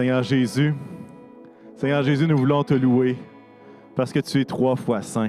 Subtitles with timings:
[0.00, 0.74] Seigneur Jésus,
[1.76, 3.18] Seigneur Jésus, nous voulons te louer
[3.94, 5.28] parce que tu es trois fois saint.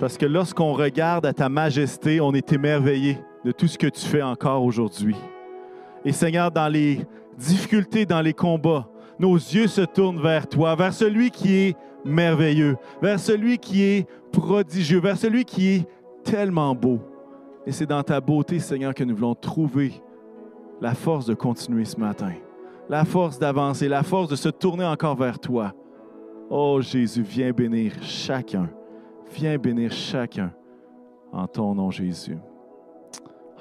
[0.00, 4.00] Parce que lorsqu'on regarde à ta majesté, on est émerveillé de tout ce que tu
[4.06, 5.16] fais encore aujourd'hui.
[6.02, 7.04] Et Seigneur, dans les
[7.36, 11.76] difficultés, dans les combats, nos yeux se tournent vers toi, vers celui qui est
[12.06, 15.88] merveilleux, vers celui qui est prodigieux, vers celui qui est
[16.24, 17.00] tellement beau.
[17.66, 19.92] Et c'est dans ta beauté, Seigneur, que nous voulons trouver
[20.80, 22.32] la force de continuer ce matin,
[22.88, 25.72] la force d'avancer, la force de se tourner encore vers toi.
[26.50, 28.70] Oh Jésus, viens bénir chacun.
[29.34, 30.52] Viens bénir chacun
[31.32, 32.38] en ton nom, Jésus.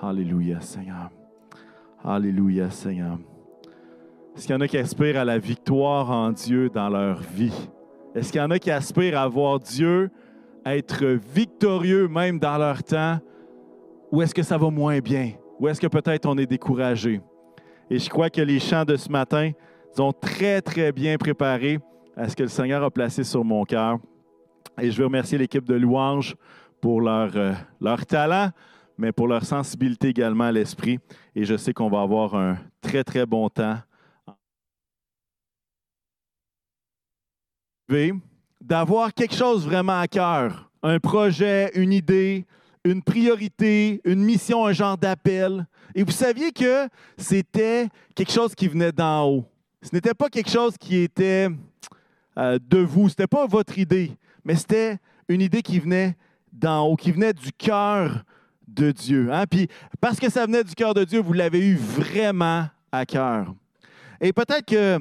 [0.01, 1.09] Alléluia, Seigneur.
[2.03, 3.17] Alléluia, Seigneur.
[4.35, 7.69] Est-ce qu'il y en a qui aspirent à la victoire en Dieu dans leur vie?
[8.15, 10.09] Est-ce qu'il y en a qui aspirent à voir Dieu
[10.65, 13.17] être victorieux même dans leur temps?
[14.11, 15.31] Ou est-ce que ça va moins bien?
[15.59, 17.21] Ou est-ce que peut-être on est découragé?
[17.89, 19.51] Et je crois que les chants de ce matin
[19.95, 21.79] sont très, très bien préparés
[22.15, 23.97] à ce que le Seigneur a placé sur mon cœur.
[24.79, 26.35] Et je veux remercier l'équipe de louanges
[26.81, 28.51] pour leur, euh, leur talent,
[28.97, 30.99] mais pour leur sensibilité également à l'esprit.
[31.35, 33.77] Et je sais qu'on va avoir un très, très bon temps.
[38.59, 42.45] D'avoir quelque chose vraiment à cœur, un projet, une idée,
[42.83, 45.65] une priorité, une mission, un genre d'appel.
[45.97, 49.45] Et vous saviez que c'était quelque chose qui venait d'en haut.
[49.81, 51.49] Ce n'était pas quelque chose qui était
[52.37, 54.11] euh, de vous, ce n'était pas votre idée,
[54.45, 56.15] mais c'était une idée qui venait
[56.53, 58.23] d'en haut, qui venait du cœur
[58.67, 59.33] de Dieu.
[59.33, 59.45] Hein?
[59.49, 63.55] Puis parce que ça venait du cœur de Dieu, vous l'avez eu vraiment à cœur.
[64.21, 64.99] Et peut-être que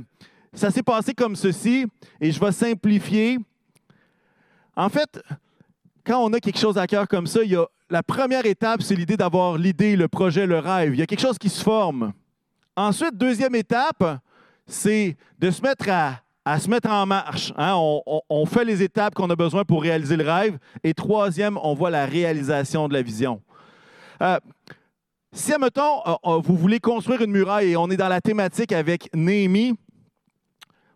[0.54, 1.84] ça s'est passé comme ceci,
[2.22, 3.36] et je vais simplifier.
[4.74, 5.22] En fait,
[6.06, 8.82] quand on a quelque chose à cœur comme ça, il y a, la première étape,
[8.82, 10.94] c'est l'idée d'avoir l'idée, le projet, le rêve.
[10.94, 12.12] Il y a quelque chose qui se forme.
[12.76, 14.20] Ensuite, deuxième étape,
[14.66, 17.52] c'est de se mettre à, se mettre en marche.
[17.56, 17.74] Hein?
[17.76, 20.58] On, fait les étapes qu'on a besoin pour réaliser le rêve.
[20.82, 23.40] Et troisième, on voit la réalisation de la vision.
[24.22, 24.38] Euh,
[25.32, 28.72] si, admettons, euh, euh, vous voulez construire une muraille et on est dans la thématique
[28.72, 29.74] avec Néhémie,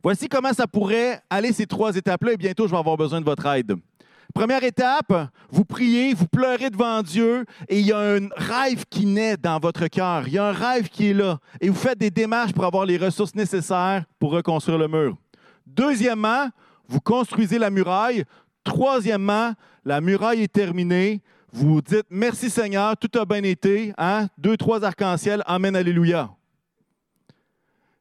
[0.02, 3.26] voici comment ça pourrait aller ces trois étapes-là et bientôt je vais avoir besoin de
[3.26, 3.76] votre aide.
[4.34, 5.12] Première étape,
[5.50, 9.58] vous priez, vous pleurez devant Dieu et il y a un rêve qui naît dans
[9.58, 10.28] votre cœur.
[10.28, 12.86] Il y a un rêve qui est là et vous faites des démarches pour avoir
[12.86, 15.16] les ressources nécessaires pour reconstruire le mur.
[15.66, 16.48] Deuxièmement,
[16.88, 18.24] vous construisez la muraille.
[18.64, 19.54] Troisièmement,
[19.84, 21.22] la muraille est terminée.
[21.52, 23.92] Vous dites merci Seigneur, tout a bien été.
[23.98, 24.28] Hein?
[24.38, 26.30] Deux, trois arcs-en-ciel, Amen, Alléluia.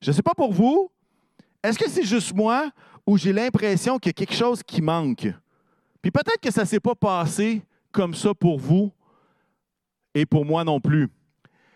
[0.02, 0.92] Je ne sais pas pour vous,
[1.64, 2.70] est-ce que c'est juste moi
[3.06, 5.28] ou j'ai l'impression qu'il y a quelque chose qui manque?
[6.02, 7.62] Puis peut-être que ça ne s'est pas passé
[7.92, 8.92] comme ça pour vous
[10.14, 11.10] et pour moi non plus.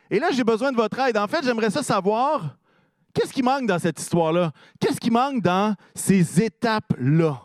[0.09, 1.17] Et là, j'ai besoin de votre aide.
[1.17, 2.57] En fait, j'aimerais ça savoir
[3.13, 4.51] qu'est-ce qui manque dans cette histoire-là?
[4.79, 7.41] Qu'est-ce qui manque dans ces étapes-là?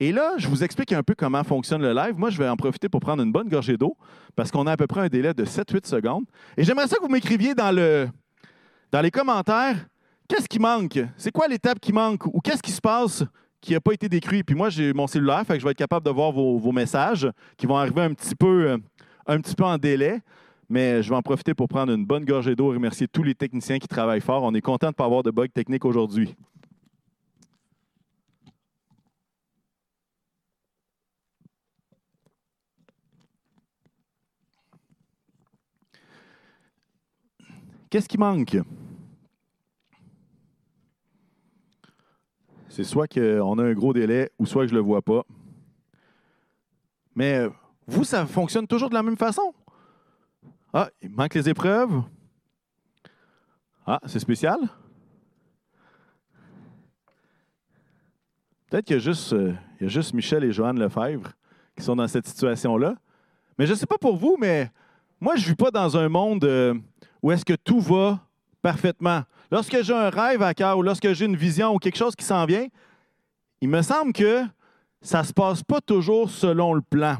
[0.00, 2.18] Et là, je vous explique un peu comment fonctionne le live.
[2.18, 3.96] Moi, je vais en profiter pour prendre une bonne gorgée d'eau
[4.34, 6.24] parce qu'on a à peu près un délai de 7-8 secondes.
[6.56, 8.08] Et j'aimerais ça que vous m'écriviez dans, le,
[8.90, 9.86] dans les commentaires
[10.28, 10.98] qu'est-ce qui manque?
[11.16, 12.26] C'est quoi l'étape qui manque?
[12.26, 13.24] Ou qu'est-ce qui se passe
[13.64, 14.44] qui n'a pas été décrit.
[14.44, 17.28] Puis moi, j'ai mon cellulaire, fait que je vais être capable de voir vos, messages
[17.56, 18.78] qui vont arriver un petit, peu, euh,
[19.26, 20.20] un petit peu en délai.
[20.68, 23.34] Mais je vais en profiter pour prendre une bonne gorgée d'eau et remercier tous les
[23.34, 24.42] techniciens qui travaillent fort.
[24.42, 26.34] On est content de ne pas avoir de bugs techniques aujourd'hui.
[37.90, 38.56] Qu'est-ce qui manque?
[42.74, 45.24] C'est soit qu'on a un gros délai ou soit que je ne le vois pas.
[47.14, 47.46] Mais
[47.86, 49.54] vous, ça fonctionne toujours de la même façon?
[50.72, 52.02] Ah, il manque les épreuves.
[53.86, 54.58] Ah, c'est spécial.
[58.68, 61.30] Peut-être qu'il y, a juste, euh, y a juste Michel et Joanne Lefebvre
[61.76, 62.96] qui sont dans cette situation-là.
[63.56, 64.68] Mais je ne sais pas pour vous, mais
[65.20, 66.74] moi, je ne vis pas dans un monde euh,
[67.22, 68.18] où est-ce que tout va
[68.62, 69.22] parfaitement.
[69.50, 72.24] Lorsque j'ai un rêve à cœur ou lorsque j'ai une vision ou quelque chose qui
[72.24, 72.66] s'en vient,
[73.60, 74.42] il me semble que
[75.00, 77.16] ça ne se passe pas toujours selon le plan.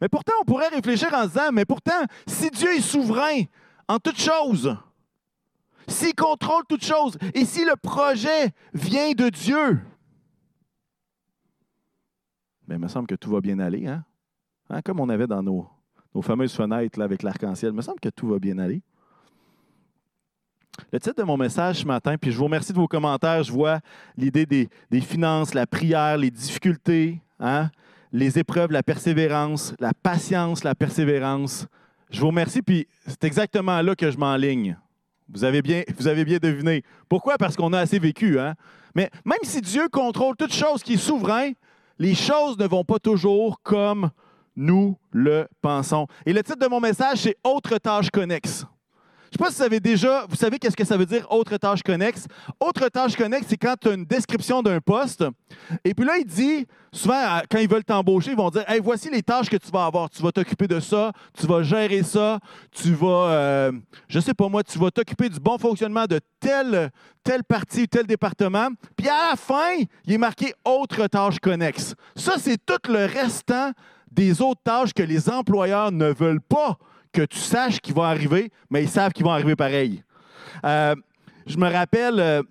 [0.00, 3.42] Mais pourtant, on pourrait réfléchir en se disant, mais pourtant, si Dieu est souverain
[3.88, 4.76] en toutes choses,
[5.86, 9.80] s'il contrôle toutes choses, et si le projet vient de Dieu,
[12.68, 14.04] il me semble que tout va bien aller, hein?
[14.70, 15.68] hein comme on avait dans nos,
[16.22, 18.82] fameuses fenêtres avec l'arc-en-ciel, il me semble que tout va bien aller.
[20.90, 23.42] Le titre de mon message ce matin, puis je vous remercie de vos commentaires.
[23.42, 23.80] Je vois
[24.16, 27.70] l'idée des, finances, la prière, les difficultés, hein,
[28.12, 31.66] les épreuves, la persévérance, la patience, la persévérance.
[32.10, 34.76] Je vous remercie, puis c'est exactement là que je m'enligne.
[35.28, 36.82] Vous avez bien, vous avez bien deviné.
[37.08, 37.38] Pourquoi?
[37.38, 38.38] Parce qu'on a assez vécu.
[38.38, 38.54] Hein?
[38.94, 41.52] Mais même si Dieu contrôle toute chose qui est souverain,
[41.98, 44.10] les choses ne vont pas toujours comme
[44.56, 46.06] nous le pensons.
[46.26, 48.66] Et le titre de mon message, c'est Autre tâche connexe.
[49.32, 51.26] Je ne sais pas si vous savez déjà, vous savez qu'est-ce que ça veut dire
[51.30, 52.26] autre tâche connexe.
[52.60, 55.24] Autre tâche connexe, c'est quand tu as une description d'un poste.
[55.86, 59.08] Et puis là, il dit, souvent, quand ils veulent t'embaucher, ils vont dire, hey, voici
[59.08, 60.10] les tâches que tu vas avoir.
[60.10, 62.40] Tu vas t'occuper de ça, tu vas gérer ça,
[62.72, 63.72] tu vas, euh,
[64.06, 66.90] je sais pas moi, tu vas t'occuper du bon fonctionnement de telle,
[67.24, 68.68] telle partie, tel département.
[68.98, 71.94] Puis à la fin, il est marqué autre tâche connexe.
[72.16, 73.72] Ça, c'est tout le restant
[74.10, 76.76] des autres tâches que les employeurs ne veulent pas
[77.12, 80.02] que tu saches qu'ils vont arriver, mais ils savent qu'ils vont arriver pareil.
[80.64, 80.94] Euh,
[81.46, 82.42] je me rappelle, euh,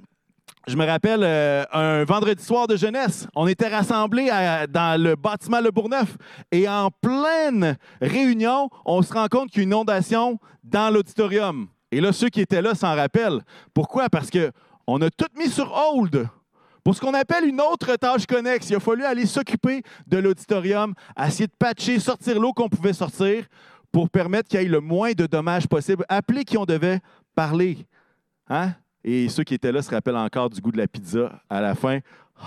[1.23, 4.29] euh, un vendredi soir de jeunesse, on était rassemblés
[4.69, 6.15] dans le bâtiment Le Bourgneuf
[6.51, 11.67] et en pleine réunion, on se rend compte qu'il y a une inondation dans l'auditorium.
[11.91, 13.41] Et là, ceux qui étaient là s'en rappellent.
[13.73, 14.09] Pourquoi?
[14.09, 16.29] Parce qu'on a tout mis sur hold
[16.83, 18.69] pour ce qu'on appelle une autre tâche connexe.
[18.69, 23.45] Il a fallu aller s'occuper de l'auditorium, essayer de patcher, sortir l'eau qu'on pouvait sortir
[23.91, 26.05] pour permettre qu'il y ait le moins de dommages possible.
[26.07, 26.99] Appeler qui on devait
[27.35, 27.85] parler.
[28.49, 28.73] Hein?
[29.03, 31.75] Et ceux qui étaient là se rappellent encore du goût de la pizza à la
[31.75, 31.99] fin.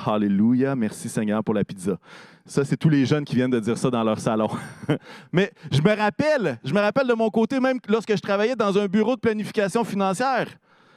[0.06, 1.99] Alléluia, merci Seigneur pour la pizza.
[2.46, 4.49] Ça, c'est tous les jeunes qui viennent de dire ça dans leur salon.
[5.32, 8.76] Mais je me rappelle, je me rappelle de mon côté, même lorsque je travaillais dans
[8.76, 10.49] un bureau de planification financière,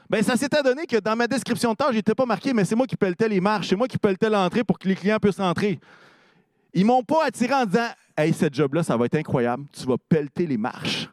[0.10, 2.76] ben ça s'était donné que dans ma description de tâche, n'étais pas marqué, mais c'est
[2.76, 5.40] moi qui pelletais les marches, c'est moi qui pelletais l'entrée pour que les clients puissent
[5.40, 5.80] rentrer.
[6.74, 9.66] Ils m'ont pas attiré en disant Hey, cette job-là, ça va être incroyable.
[9.72, 11.08] Tu vas pelleter les marches.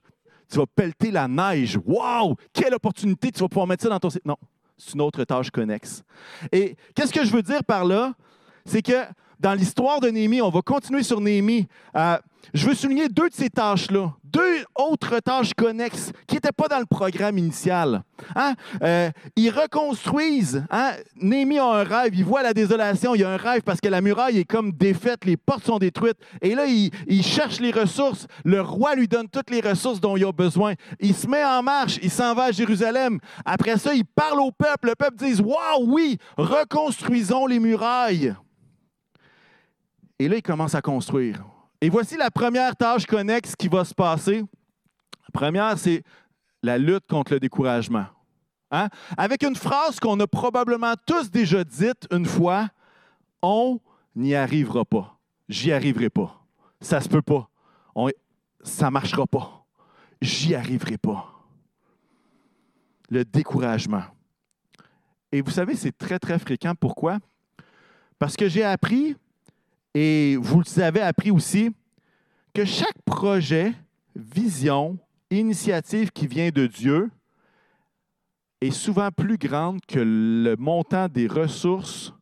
[0.51, 1.79] Tu vas pelleter la neige.
[1.85, 2.35] Wow!
[2.51, 3.31] Quelle opportunité!
[3.31, 4.09] Tu vas pouvoir mettre ça dans ton.
[4.25, 4.37] Non,
[4.79, 6.03] c'est une autre tâche connexe.
[6.51, 8.15] Et qu'est-ce que je veux dire par là?
[8.65, 9.05] C'est que
[9.39, 11.69] dans l'histoire de Néhémie, on va continuer sur Néhémie.
[11.95, 12.17] Euh,
[12.53, 16.81] je veux souligner deux de ces tâches-là, deux autres tâches connexes qui n'étaient pas dans
[16.81, 18.03] le programme initial.
[18.35, 18.55] Hein?
[18.83, 20.65] Euh, ils reconstruisent.
[20.71, 20.93] Hein?
[21.17, 24.01] Néhémie a un rêve, il voit la désolation, il a un rêve parce que la
[24.01, 26.19] muraille est comme défaite, les portes sont détruites.
[26.43, 28.27] Et là, il, il cherche les ressources.
[28.45, 30.75] Le roi lui donne toutes les ressources dont il a besoin.
[30.99, 33.21] Il se met en marche, il s'en va à Jérusalem.
[33.45, 34.89] Après ça, il parle au peuple.
[34.89, 38.35] Le peuple dit Waouh, oui, reconstruisons les murailles.
[40.19, 41.45] Et là, il commence à construire.
[41.85, 44.39] Et voici la première tâche connexe qui va se passer.
[44.41, 46.03] La première, c'est
[46.63, 48.07] la lutte contre le découragement.
[48.71, 48.89] Hein?
[49.19, 52.71] Avec une phrase qu'on a probablement tous déjà dite une fois,
[53.43, 53.81] on
[54.17, 55.19] n'y arrivera pas.
[55.47, 56.43] J'y arriverai pas.
[56.81, 57.51] Ça se peut pas.
[57.95, 58.09] On,
[58.63, 59.67] ça marchera pas.
[60.23, 61.35] J'y arriverai pas.
[63.11, 64.05] Le découragement.
[65.31, 66.75] Et vous savez, c'est très, très fréquent.
[66.75, 67.19] Pourquoi?
[68.19, 69.17] Parce que j'ai appris
[69.95, 71.71] et vous le avez appris aussi,
[72.53, 73.73] que chaque projet,
[74.15, 74.99] vision,
[75.31, 77.11] initiative qui vient de Dieu
[78.61, 82.13] est souvent plus grande que le montant des ressources,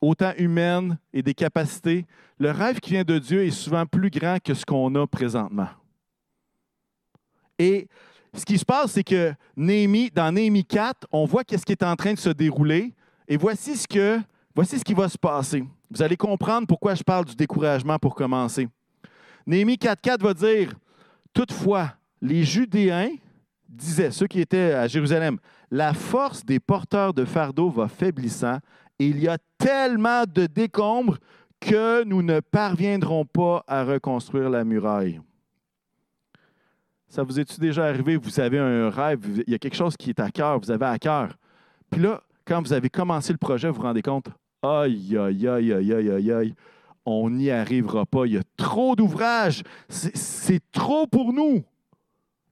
[0.00, 2.06] autant humaines et des capacités.
[2.38, 5.68] Le rêve qui vient de Dieu est souvent plus grand que ce qu'on a présentement.
[7.58, 7.88] Et
[8.34, 11.82] ce qui se passe, c'est que Néhémie, dans Néhémie 4, on voit qu'est-ce qui est
[11.82, 12.94] en train de se dérouler.
[13.26, 14.20] Et voici ce, que,
[14.54, 15.64] voici ce qui va se passer.
[15.90, 18.68] Vous allez comprendre pourquoi je parle du découragement pour commencer.
[19.46, 20.74] Néhémie 4.4 va dire,
[21.32, 23.10] Toutefois, les Judéens
[23.68, 25.38] disaient, ceux qui étaient à Jérusalem,
[25.70, 28.58] la force des porteurs de fardeaux va faiblissant
[28.98, 31.18] et il y a tellement de décombres
[31.60, 35.20] que nous ne parviendrons pas à reconstruire la muraille.
[37.08, 38.16] Ça vous est-tu déjà arrivé?
[38.16, 40.86] Vous avez un rêve, il y a quelque chose qui est à cœur, vous avez
[40.86, 41.36] à cœur.
[41.90, 44.28] Puis là, quand vous avez commencé le projet, vous vous rendez compte,
[44.62, 46.54] Aïe, aïe, aïe, aïe, aïe, aïe, aïe.
[47.04, 48.26] On n'y arrivera pas.
[48.26, 49.62] Il y a trop d'ouvrages.
[49.88, 51.62] C'est trop pour nous.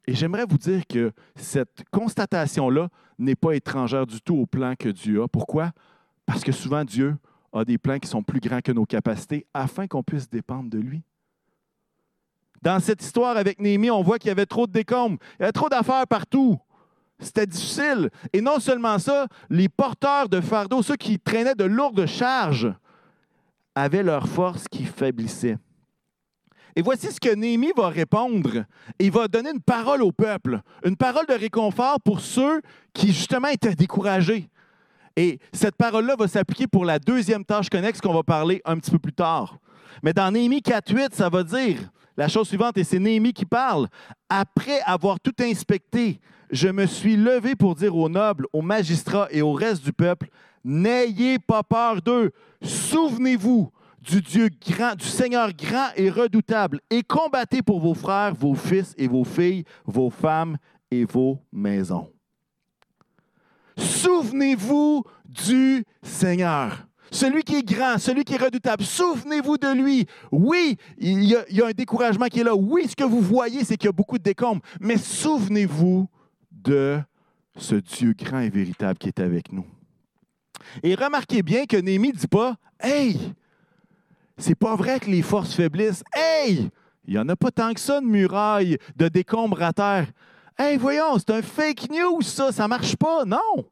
[0.07, 2.89] Et j'aimerais vous dire que cette constatation-là
[3.19, 5.29] n'est pas étrangère du tout au plan que Dieu a.
[5.29, 5.73] Pourquoi?
[6.27, 7.17] Parce que souvent, Dieu
[7.53, 10.79] a des plans qui sont plus grands que nos capacités afin qu'on puisse dépendre de
[10.79, 11.03] lui.
[12.63, 15.19] Dans cette histoire avec Néhémie, on voit qu'il y avait trop de décombres.
[15.39, 16.59] Il y avait trop d'affaires partout.
[17.19, 18.11] C'était difficile.
[18.33, 22.73] Et non seulement ça, les porteurs de fardeaux, ceux qui traînaient de lourdes charges,
[23.75, 25.57] avaient leur force qui faiblissait.
[26.75, 28.65] Et voici ce que Néhémie va répondre.
[28.99, 32.61] Il va donner une parole au peuple, une parole de réconfort pour ceux
[32.93, 34.51] qui justement étaient découragés.
[35.17, 38.91] Et cette parole-là va s'appliquer pour la deuxième tâche connexe qu'on va parler un petit
[38.91, 39.59] peu plus tard.
[40.03, 41.79] Mais dans Néhémie 4.8, ça va dire
[42.17, 43.89] la chose suivante, et c'est Néhémie qui parle.
[44.29, 46.21] Après avoir tout inspecté,
[46.51, 50.29] je me suis levé pour dire aux nobles, aux magistrats et au reste du peuple,
[50.65, 52.33] n'ayez pas peur d'eux.
[52.63, 53.71] Souvenez-vous
[54.01, 58.95] du Dieu grand, du Seigneur grand et redoutable, et combattez pour vos frères, vos fils
[58.97, 60.57] et vos filles, vos femmes
[60.91, 62.11] et vos maisons.
[63.77, 66.86] Souvenez-vous du Seigneur.
[67.11, 70.07] Celui qui est grand, celui qui est redoutable, souvenez-vous de lui.
[70.33, 72.55] Oui, il y, a, un découragement qui est là.
[72.55, 74.63] Oui, ce que vous voyez, c'est qu'il y a beaucoup de décombres.
[74.81, 76.09] Mais souvenez-vous
[76.51, 76.99] de
[77.57, 79.67] ce Dieu grand et véritable qui est avec nous.
[80.83, 83.19] Et remarquez bien que Néhémie ne dit pas Hey,
[84.37, 86.03] c'est pas vrai que les forces faiblissent.
[86.13, 86.71] Hey,
[87.07, 90.09] il n'y en a pas tant que ça de murailles, de décombres à terre.
[90.59, 93.25] Hey, voyons, c'est un fake news, ça, ça marche pas.
[93.25, 93.65] Non.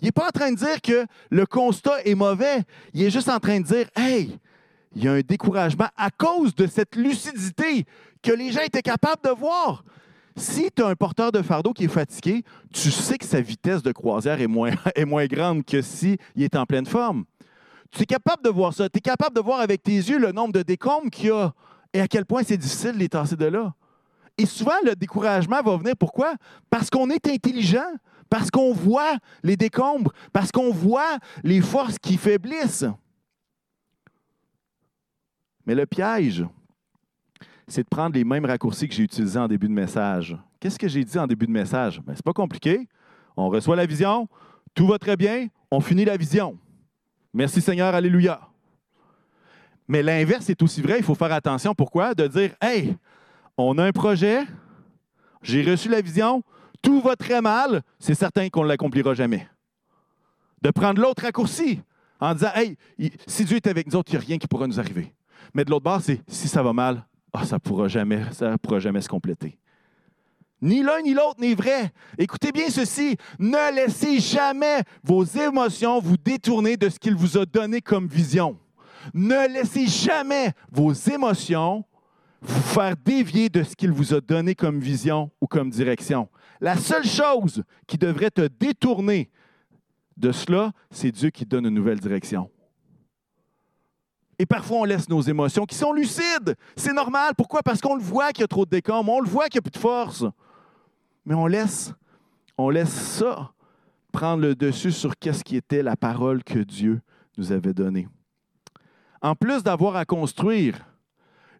[0.00, 2.62] Il n'est pas en train de dire que le constat est mauvais.
[2.94, 4.38] Il est juste en train de dire Hey,
[4.94, 7.84] il y a un découragement à cause de cette lucidité
[8.22, 9.84] que les gens étaient capables de voir.
[10.36, 13.82] Si tu as un porteur de fardeau qui est fatigué, tu sais que sa vitesse
[13.82, 14.72] de croisière est moins,
[15.26, 17.24] grande que s'il est en pleine forme.
[17.90, 18.88] Tu es capable de voir ça.
[18.88, 21.52] Tu es capable de voir avec tes yeux le nombre de décombres qu'il y a
[21.92, 23.74] et à quel point c'est difficile de les tasser de là.
[24.38, 26.34] Et souvent, le découragement va venir pourquoi?
[26.70, 27.92] Parce qu'on est intelligent,
[28.30, 32.86] parce qu'on voit les décombres, parce qu'on voit les forces qui faiblissent.
[35.66, 36.46] Mais le piège,
[37.66, 40.36] c'est de prendre les mêmes raccourcis que j'ai utilisés en début de message.
[40.58, 42.00] Qu'est-ce que j'ai dit en début de message?
[42.00, 42.88] Ben, Ce n'est pas compliqué.
[43.36, 44.28] On reçoit la vision,
[44.74, 46.58] tout va très bien, on finit la vision.
[47.32, 48.40] Merci Seigneur, Alléluia.
[49.88, 51.74] Mais l'inverse est aussi vrai, il faut faire attention.
[51.74, 52.14] Pourquoi?
[52.14, 52.96] De dire, hey,
[53.56, 54.44] on a un projet,
[55.42, 56.42] j'ai reçu la vision,
[56.82, 59.48] tout va très mal, c'est certain qu'on ne l'accomplira jamais.
[60.62, 61.80] De prendre l'autre raccourci
[62.20, 62.76] en disant, hey,
[63.26, 65.14] si Dieu est avec nous autres, il n'y a rien qui pourra nous arriver.
[65.54, 68.22] Mais de l'autre bord, c'est si ça va mal, oh, ça ne pourra jamais,
[68.62, 69.58] pourra jamais se compléter.
[70.62, 71.90] Ni l'un ni l'autre n'est vrai.
[72.18, 77.46] Écoutez bien ceci, ne laissez jamais vos émotions vous détourner de ce qu'il vous a
[77.46, 78.58] donné comme vision.
[79.14, 81.84] Ne laissez jamais vos émotions
[82.42, 86.28] vous faire dévier de ce qu'il vous a donné comme vision ou comme direction.
[86.60, 89.30] La seule chose qui devrait te détourner
[90.16, 92.50] de cela, c'est Dieu qui donne une nouvelle direction.
[94.38, 96.54] Et parfois, on laisse nos émotions qui sont lucides.
[96.76, 97.34] C'est normal.
[97.36, 97.62] Pourquoi?
[97.62, 99.66] Parce qu'on le voit qu'il y a trop de décombres, on le voit qu'il n'y
[99.66, 100.24] a plus de force.
[101.24, 101.92] Mais on laisse,
[102.56, 103.52] on laisse ça
[104.12, 107.00] prendre le dessus sur qu'est-ce qui était la parole que Dieu
[107.36, 108.08] nous avait donnée.
[109.22, 110.86] En plus d'avoir à construire,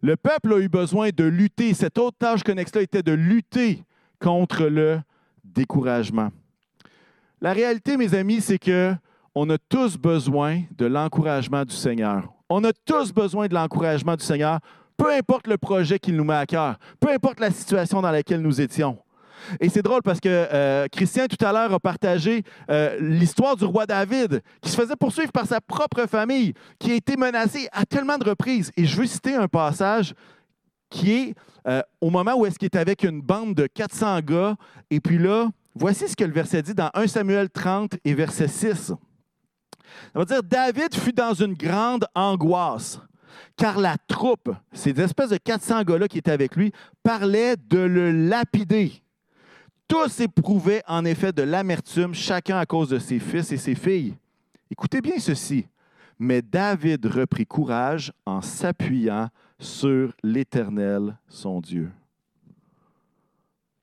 [0.01, 1.73] le peuple a eu besoin de lutter.
[1.73, 3.83] Cette autre tâche connexe-là était de lutter
[4.21, 5.01] contre le
[5.43, 6.29] découragement.
[7.41, 8.93] La réalité, mes amis, c'est que
[9.33, 12.31] on a tous besoin de l'encouragement du Seigneur.
[12.49, 14.59] On a tous besoin de l'encouragement du Seigneur,
[14.97, 18.41] peu importe le projet qu'il nous met à cœur, peu importe la situation dans laquelle
[18.41, 18.97] nous étions.
[19.59, 23.65] Et c'est drôle parce que euh, Christian, tout à l'heure, a partagé euh, l'histoire du
[23.65, 27.85] roi David, qui se faisait poursuivre par sa propre famille, qui a été menacé à
[27.85, 28.71] tellement de reprises.
[28.77, 30.13] Et je veux citer un passage
[30.91, 31.35] qui est
[31.67, 34.55] euh, au moment où est-ce qu'il est avec une bande de 400 gars.
[34.91, 38.47] Et puis là, voici ce que le verset dit dans 1 Samuel 30 et verset
[38.47, 38.75] 6.
[38.77, 38.95] Ça
[40.13, 42.99] veut dire, David fut dans une grande angoisse
[43.57, 46.71] car la troupe, ces espèces de 400 gars-là qui étaient avec lui,
[47.03, 48.91] parlaient de le lapider.
[49.87, 54.15] Tous éprouvaient en effet de l'amertume, chacun à cause de ses fils et ses filles.
[54.69, 55.67] Écoutez bien ceci.
[56.17, 59.29] Mais David reprit courage en s'appuyant
[59.61, 61.91] sur l'Éternel, son Dieu.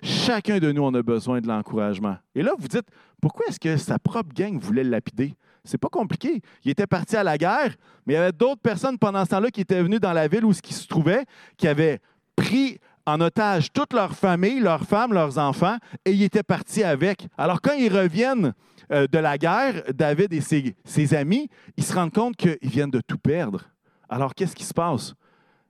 [0.02, 2.16] Chacun de nous, on a besoin de l'encouragement.
[2.34, 2.86] Et là, vous dites,
[3.20, 5.34] pourquoi est-ce que sa propre gang voulait le lapider?
[5.64, 6.40] C'est pas compliqué.
[6.64, 9.50] Il était parti à la guerre, mais il y avait d'autres personnes pendant ce temps-là
[9.50, 11.24] qui étaient venues dans la ville où il se trouvait,
[11.56, 12.00] qui avaient
[12.36, 17.26] pris en otage toute leur famille, leurs femmes, leurs enfants, et ils étaient partis avec.
[17.36, 18.52] Alors quand ils reviennent
[18.92, 22.90] euh, de la guerre, David et ses, ses amis, ils se rendent compte qu'ils viennent
[22.90, 23.64] de tout perdre.
[24.08, 25.14] Alors qu'est-ce qui se passe?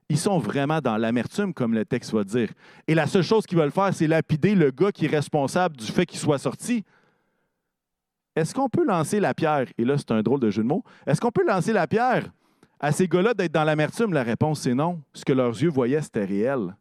[0.09, 2.49] Ils sont vraiment dans l'amertume, comme le texte va dire.
[2.87, 5.85] Et la seule chose qu'ils veulent faire, c'est lapider le gars qui est responsable du
[5.85, 6.83] fait qu'il soit sorti.
[8.35, 9.67] Est-ce qu'on peut lancer la pierre?
[9.77, 10.83] Et là, c'est un drôle de jeu de mots.
[11.05, 12.31] Est-ce qu'on peut lancer la pierre
[12.79, 14.13] à ces gars-là d'être dans l'amertume?
[14.13, 14.99] La réponse, c'est non.
[15.13, 16.75] Ce que leurs yeux voyaient, c'était réel.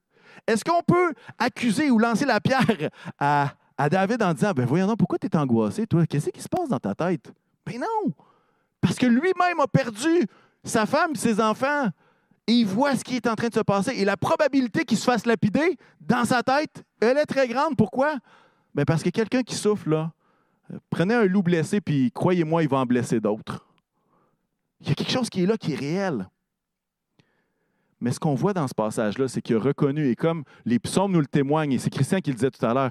[0.47, 3.51] Est-ce qu'on peut accuser ou lancer la pierre à,
[3.91, 6.07] David en disant, ben voyons pourquoi tu es angoissé, toi?
[6.07, 7.31] Qu'est-ce qui se passe dans ta tête?
[7.67, 8.13] Ben non!
[8.81, 10.27] Parce que lui-même a perdu
[10.65, 11.89] sa femme et ses enfants.
[12.51, 13.93] Il voit ce qui est en train de se passer.
[13.97, 17.77] Et la probabilité qu'il se fasse lapider dans sa tête, elle est très grande.
[17.77, 18.17] Pourquoi?
[18.75, 20.13] Ben parce que quelqu'un qui souffle, là,
[20.91, 23.67] prenez un loup blessé, puis croyez-moi, il va en blesser d'autres.
[24.81, 26.29] Il y a quelque chose qui est là, qui est réel.
[28.01, 31.13] Mais ce qu'on voit dans ce passage-là, c'est qu'il a reconnu, et comme les psaumes
[31.13, 32.91] nous le témoignent, et c'est Christian qui le disait tout à l'heure,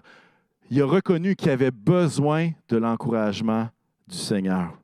[0.70, 3.70] il a reconnu qu'il avait besoin de l'encouragement
[4.08, 4.78] du Seigneur.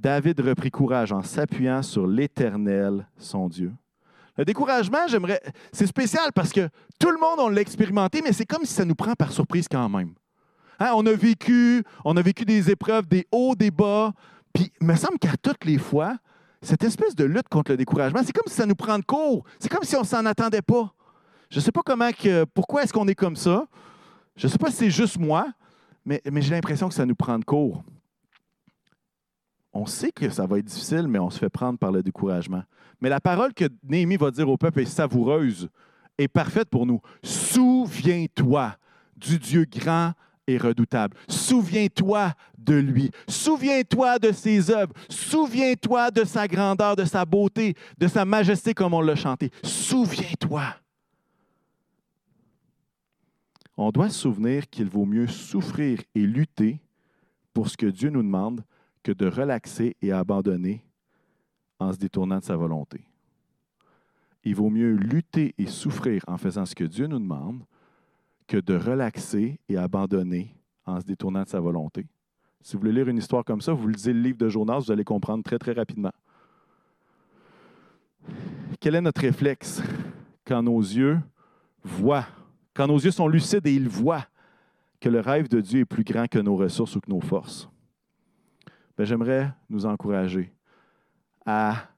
[0.00, 3.70] David reprit courage en s'appuyant sur l'Éternel, son Dieu.
[4.38, 5.42] Le découragement, j'aimerais.
[5.72, 8.86] C'est spécial parce que tout le monde, on l'a expérimenté, mais c'est comme si ça
[8.86, 10.14] nous prend par surprise quand même.
[10.78, 14.14] Hein, on a vécu, on a vécu des épreuves, des hauts, des bas.
[14.54, 16.16] Puis, il me semble qu'à toutes les fois,
[16.62, 19.44] cette espèce de lutte contre le découragement, c'est comme si ça nous prend de court.
[19.58, 20.94] C'est comme si on s'en attendait pas.
[21.50, 23.66] Je ne sais pas comment que, pourquoi est-ce qu'on est comme ça.
[24.34, 25.46] Je ne sais pas si c'est juste moi,
[26.06, 27.84] mais, mais j'ai l'impression que ça nous prend de court.
[29.72, 32.62] On sait que ça va être difficile, mais on se fait prendre par le découragement.
[33.00, 35.68] Mais la parole que Néhémie va dire au peuple est savoureuse
[36.18, 37.00] et parfaite pour nous.
[37.22, 38.76] Souviens-toi
[39.16, 40.12] du Dieu grand
[40.46, 41.16] et redoutable.
[41.28, 43.10] Souviens-toi de lui.
[43.28, 44.92] Souviens-toi de ses œuvres.
[45.08, 49.50] Souviens-toi de sa grandeur, de sa beauté, de sa majesté comme on l'a chanté.
[49.62, 50.64] Souviens-toi.
[53.76, 56.80] On doit se souvenir qu'il vaut mieux souffrir et lutter
[57.54, 58.62] pour ce que Dieu nous demande
[59.02, 60.84] que de relaxer et abandonner
[61.78, 63.02] en se détournant de sa volonté.
[64.44, 67.62] Il vaut mieux lutter et souffrir en faisant ce que Dieu nous demande
[68.46, 70.54] que de relaxer et abandonner
[70.86, 72.06] en se détournant de sa volonté.
[72.60, 74.92] Si vous voulez lire une histoire comme ça, vous lisez le livre de Jonas, vous
[74.92, 76.12] allez comprendre très, très rapidement.
[78.80, 79.82] Quel est notre réflexe
[80.44, 81.20] quand nos yeux
[81.82, 82.26] voient,
[82.74, 84.26] quand nos yeux sont lucides et ils voient
[85.00, 87.70] que le rêve de Dieu est plus grand que nos ressources ou que nos forces?
[88.96, 90.52] Ben, j'aimerais nous encourager
[91.46, 91.88] à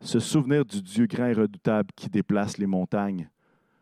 [0.00, 3.28] se souvenir du Dieu grand et redoutable qui déplace les montagnes.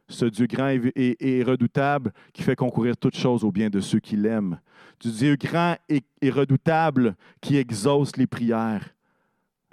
[0.08, 4.16] Ce Dieu grand et, redoutable qui fait concourir toutes choses au bien de ceux qui
[4.16, 4.60] l'aiment.
[5.00, 8.94] Du Dieu grand et, redoutable qui exauce les prières.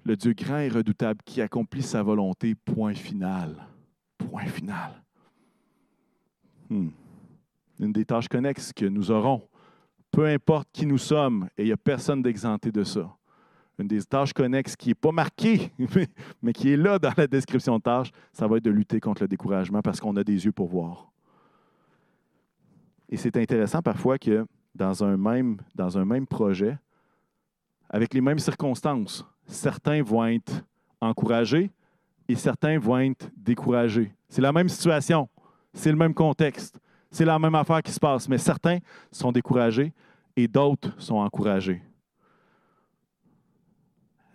[0.03, 3.67] Le Dieu grand et redoutable qui accomplit sa volonté, point final.
[4.17, 5.03] Point final.
[6.69, 6.89] Hmm.
[7.79, 9.47] Une des tâches connexes que nous aurons
[10.13, 13.11] peu importe qui nous sommes, et il n'y a personne d'exempté de ça.
[13.79, 15.71] Une des tâches connexes qui n'est pas marquée,
[16.41, 19.23] mais qui est là dans la description de tâche, ça va être de lutter contre
[19.23, 21.11] le découragement parce qu'on a des yeux pour voir.
[23.09, 26.77] Et c'est intéressant parfois que dans un, même, dans un même projet,
[27.89, 30.63] avec les mêmes circonstances, certains vont être
[31.01, 31.71] encouragés
[32.27, 34.13] et certains vont être découragés.
[34.29, 35.27] C'est la même situation,
[35.73, 36.79] c'est le même contexte.
[37.13, 38.79] C'est la même affaire qui se passe, mais certains
[39.11, 39.93] sont découragés
[40.35, 41.79] et d'autres sont encouragés.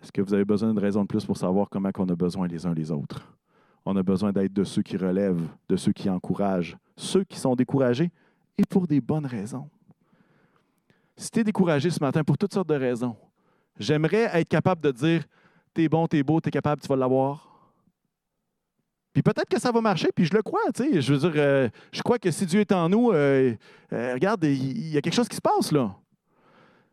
[0.01, 2.47] Est-ce que vous avez besoin d'une raison de plus pour savoir comment on a besoin
[2.47, 3.35] les uns les autres?
[3.83, 7.53] On a besoin d'être de ceux qui relèvent, de ceux qui encouragent, ceux qui sont
[7.53, 8.11] découragés
[8.57, 9.69] et pour des bonnes raisons.
[11.17, 13.17] Si tu es découragé ce matin pour toutes sortes de raisons,
[13.77, 15.25] j'aimerais être capable de dire
[15.73, 17.48] T'es bon, t'es beau, t'es capable, tu vas l'avoir.
[19.13, 21.01] Puis peut-être que ça va marcher, puis je le crois, tu sais.
[21.01, 23.55] Je veux dire, euh, je crois que si Dieu est en nous, euh,
[23.91, 25.95] euh, regarde, il y, a quelque chose qui se passe là.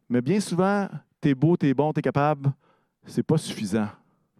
[0.08, 0.88] Mais bien souvent,
[1.20, 2.52] t'es beau, t'es bon, t'es capable,
[3.04, 3.88] c'est pas suffisant.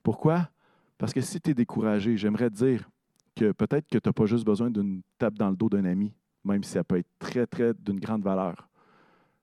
[0.03, 0.49] Pourquoi?
[0.97, 2.89] Parce que si tu es découragé, j'aimerais te dire
[3.35, 6.15] que peut-être que tu n'as pas juste besoin d'une tape dans le dos d'un ami,
[6.45, 8.69] même si ça peut être très, très d'une grande valeur.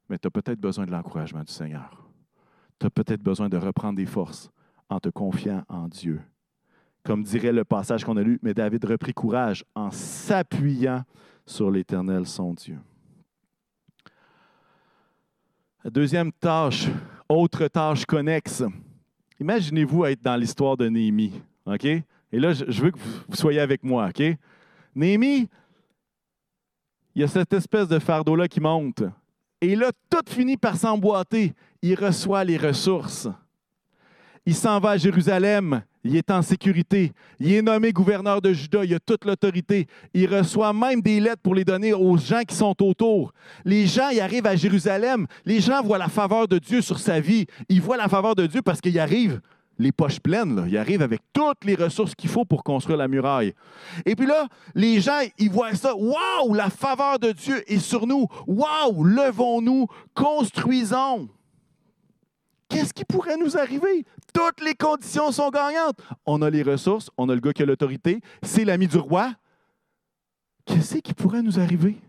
[0.09, 2.03] Mais tu as peut-être besoin de l'encouragement du Seigneur.
[2.79, 4.49] Tu as peut-être besoin de reprendre des forces
[4.89, 6.19] en te confiant en Dieu
[7.03, 11.03] comme dirait le passage qu'on a lu, mais David reprit courage en s'appuyant
[11.45, 12.77] sur l'Éternel, son Dieu.
[15.85, 16.87] deuxième tâche,
[17.27, 18.63] autre tâche connexe.
[19.39, 21.33] Imaginez-vous être dans l'histoire de Néhémie.
[22.31, 24.07] Et là, je veux que vous soyez avec moi.
[24.07, 24.23] OK?
[24.95, 25.49] Néhémie,
[27.15, 29.03] il y a cette espèce de fardeau-là qui monte.
[29.61, 31.53] Et là, tout finit par s'emboîter.
[31.81, 33.27] Il reçoit les ressources.
[34.45, 35.83] Il s'en va à Jérusalem.
[36.03, 37.13] Il est en sécurité.
[37.39, 38.83] Il est nommé gouverneur de Juda.
[38.83, 39.87] Il a toute l'autorité.
[40.13, 43.31] Il reçoit même des lettres pour les donner aux gens qui sont autour.
[43.63, 45.27] Les gens, ils arrivent à Jérusalem.
[45.45, 47.45] Les gens voient la faveur de Dieu sur sa vie.
[47.69, 49.39] Ils voient la faveur de Dieu parce qu'il arrive
[49.79, 50.55] les poches pleines.
[50.55, 50.63] Là.
[50.67, 53.53] Il arrive avec toutes les ressources qu'il faut pour construire la muraille.
[54.05, 55.95] Et puis là, les gens, ils voient ça.
[55.95, 58.27] Waouh, la faveur de Dieu est sur nous.
[58.45, 61.29] Waouh, levons-nous, construisons.
[62.69, 64.05] Qu'est-ce qui pourrait nous arriver?
[64.33, 65.99] Toutes les conditions sont gagnantes.
[66.25, 69.33] On a les ressources, on a le gars qui a l'autorité, c'est l'ami du roi.
[70.65, 72.01] Qu'est-ce qui pourrait nous arriver?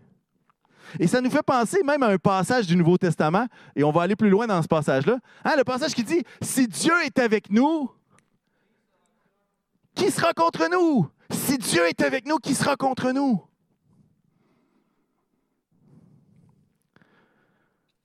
[0.99, 4.03] Et ça nous fait penser même à un passage du Nouveau Testament, et on va
[4.03, 5.19] aller plus loin dans ce passage-là.
[5.43, 7.91] Hein, le passage qui dit Si Dieu est avec nous,
[9.93, 11.09] qui sera contre nous?
[11.31, 13.41] Si Dieu est avec nous, qui sera contre nous?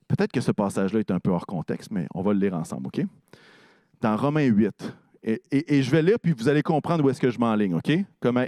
[0.09, 2.89] Peut-être que ce passage-là est un peu hors contexte, mais on va le lire ensemble,
[2.89, 3.05] OK?
[4.01, 4.95] Dans Romains 8.
[5.23, 7.93] Et, je vais lire, puis vous allez comprendre où est-ce que je m'enligne, OK?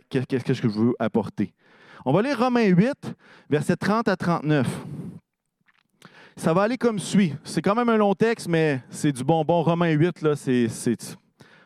[0.08, 1.52] qu'est-ce que je veux apporter.
[2.04, 3.14] On va lire Romains 8,
[3.50, 4.66] versets 30 à 39.
[6.34, 7.34] Ça va aller comme suit.
[7.44, 9.62] C'est quand même un long texte, mais c'est du bonbon.
[9.62, 11.16] Romains 8, là, c'est, c'est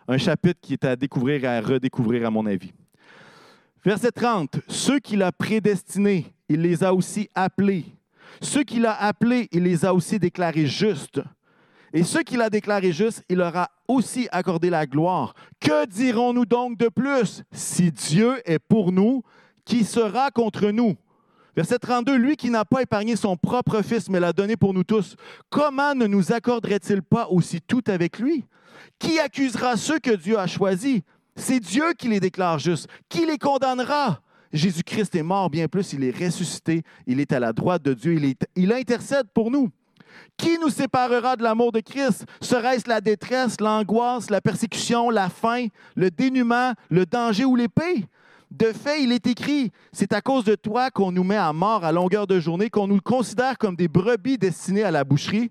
[0.09, 2.73] un chapitre qui est à découvrir et à redécouvrir, à mon avis.
[3.85, 4.59] Verset 30.
[4.67, 7.85] Ceux qu'il a prédestinés, il les a aussi appelés.
[8.41, 11.21] Ceux qu'il a appelés, il les a aussi déclarés justes.
[11.93, 15.35] Et ceux qu'il a déclarés justes, il leur a aussi accordé la gloire.
[15.61, 17.43] Que dirons-nous donc de plus?
[17.53, 19.23] Si Dieu est pour nous,
[19.65, 20.97] qui sera contre nous?
[21.57, 24.85] Verset 32, lui qui n'a pas épargné son propre fils, mais l'a donné pour nous
[24.85, 25.17] tous,
[25.49, 28.45] comment ne nous accorderait-il pas aussi tout avec lui?
[28.99, 31.01] Qui accusera ceux que Dieu a choisis?
[31.35, 32.89] C'est Dieu qui les déclare justes.
[33.09, 34.21] Qui les condamnera?
[34.53, 38.15] Jésus-Christ est mort, bien plus, il est ressuscité, il est à la droite de Dieu,
[38.15, 39.71] il, il intercède pour nous.
[40.37, 42.25] Qui nous séparera de l'amour de Christ?
[42.41, 48.07] Serait-ce la détresse, l'angoisse, la persécution, la faim, le dénuement, le danger ou l'épée?
[48.51, 51.85] De fait, il est écrit, c'est à cause de toi qu'on nous met à mort
[51.85, 55.51] à longueur de journée, qu'on nous considère comme des brebis destinées à la boucherie.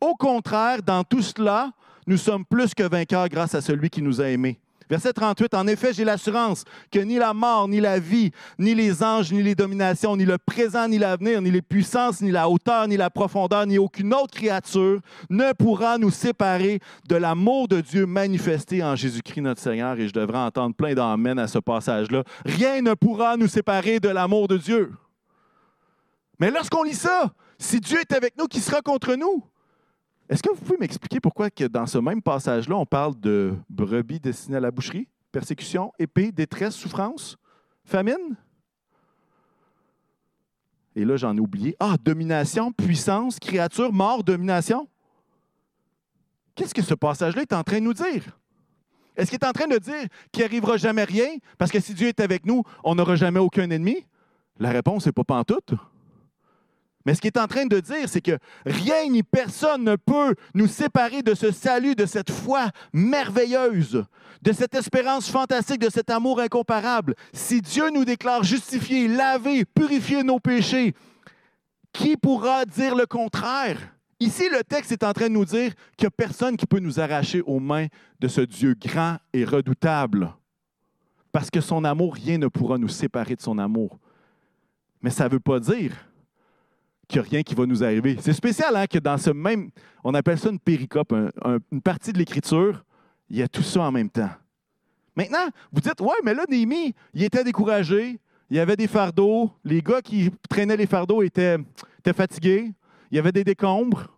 [0.00, 1.70] Au contraire, dans tout cela,
[2.06, 4.60] nous sommes plus que vainqueurs grâce à celui qui nous a aimés.
[4.88, 9.02] Verset 38, En effet, j'ai l'assurance que ni la mort, ni la vie, ni les
[9.02, 12.86] anges, ni les dominations, ni le présent, ni l'avenir, ni les puissances, ni la hauteur,
[12.86, 18.06] ni la profondeur, ni aucune autre créature ne pourra nous séparer de l'amour de Dieu
[18.06, 19.98] manifesté en Jésus-Christ notre Seigneur.
[19.98, 22.22] Et je devrais entendre plein d'amens à ce passage-là.
[22.44, 24.92] Rien ne pourra nous séparer de l'amour de Dieu.
[26.38, 29.42] Mais lorsqu'on lit ça, si Dieu est avec nous, qui sera contre nous?
[30.28, 34.18] Est-ce que vous pouvez m'expliquer pourquoi que dans ce même passage-là, on parle de brebis
[34.18, 37.36] destinées à la boucherie, persécution, épée, détresse, souffrance,
[37.84, 38.36] famine?
[40.96, 41.76] Et là, j'en ai oublié.
[41.78, 44.88] Ah, domination, puissance, créature, mort, domination.
[46.54, 48.38] Qu'est-ce que ce passage-là est en train de nous dire?
[49.14, 52.08] Est-ce qu'il est en train de dire qu'il n'arrivera jamais rien parce que si Dieu
[52.08, 54.04] est avec nous, on n'aura jamais aucun ennemi?
[54.58, 55.74] La réponse n'est pas pantoute.
[57.06, 60.34] Mais ce qu'il est en train de dire, c'est que rien ni personne ne peut
[60.54, 64.04] nous séparer de ce salut, de cette foi merveilleuse,
[64.42, 67.14] de cette espérance fantastique, de cet amour incomparable.
[67.32, 70.94] Si Dieu nous déclare justifiés, lavés, purifiés nos péchés,
[71.92, 73.78] qui pourra dire le contraire?
[74.18, 76.80] Ici, le texte est en train de nous dire qu'il n'y a personne qui peut
[76.80, 77.86] nous arracher aux mains
[78.18, 80.34] de ce Dieu grand et redoutable.
[81.30, 83.96] Parce que son amour, rien ne pourra nous séparer de son amour.
[85.02, 85.92] Mais ça ne veut pas dire
[87.08, 88.16] qu'il n'y a rien qui va nous arriver.
[88.20, 89.70] C'est spécial hein, que dans ce même,
[90.02, 91.14] on appelle ça une péricope,
[91.70, 92.84] une partie de l'Écriture,
[93.28, 94.30] il y a tout ça en même temps.
[95.16, 99.50] Maintenant, vous dites, ouais, mais là, Néhémie, il était découragé, il y avait des fardeaux,
[99.64, 101.56] les gars qui traînaient les fardeaux étaient,
[102.14, 102.72] fatigués,
[103.10, 104.14] il y avait des décombres.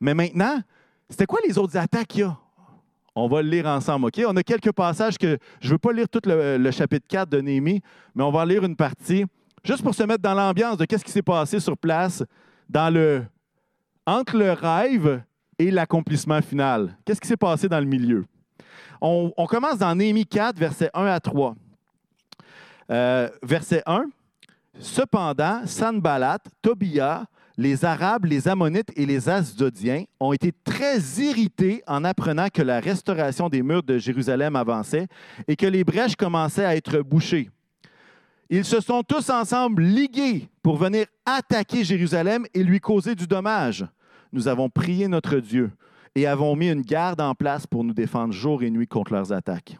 [0.00, 0.60] Mais maintenant,
[1.08, 2.36] c'était quoi les autres attaques qu'il y a?
[3.14, 4.20] On va le lire ensemble, OK?
[4.26, 7.28] On a quelques passages que je ne veux pas lire tout le, le chapitre 4
[7.28, 7.80] de Néhémie,
[8.14, 9.24] mais on va lire une partie.
[9.64, 12.22] Juste pour se mettre dans l'ambiance de qu'est-ce qui s'est passé sur place
[12.72, 13.22] le,
[14.06, 15.22] entre le rêve
[15.58, 16.96] et l'accomplissement final.
[17.04, 18.24] Qu'est-ce qui s'est passé dans le milieu?
[19.00, 21.54] On, commence dans Néhémie 4, versets 1 à 3.
[22.90, 24.04] Euh, verset 1.
[24.78, 27.24] Cependant, Sanballat, Tobia,
[27.56, 32.80] les Arabes, les Ammonites et les Asdodiens ont été très irrités en apprenant que la
[32.80, 35.06] restauration des murs de Jérusalem avançait
[35.46, 37.50] et que les brèches commençaient à être bouchées.
[38.52, 43.86] Ils se sont tous ensemble ligués pour venir attaquer Jérusalem et lui causer du dommage.
[44.32, 45.70] Nous avons prié notre Dieu
[46.16, 49.32] et avons mis une garde en place pour nous défendre jour et nuit contre leurs
[49.32, 49.78] attaques.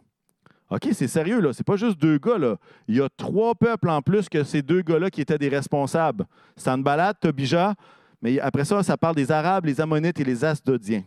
[0.70, 1.52] OK, c'est sérieux, là.
[1.52, 2.59] C'est pas juste deux gars, là.
[2.87, 6.24] Il y a trois peuples en plus que ces deux gars-là qui étaient des responsables.
[6.56, 7.74] Sanballat, Tobija,
[8.22, 11.02] mais après ça, ça parle des Arabes, les Ammonites et les Asdodiens.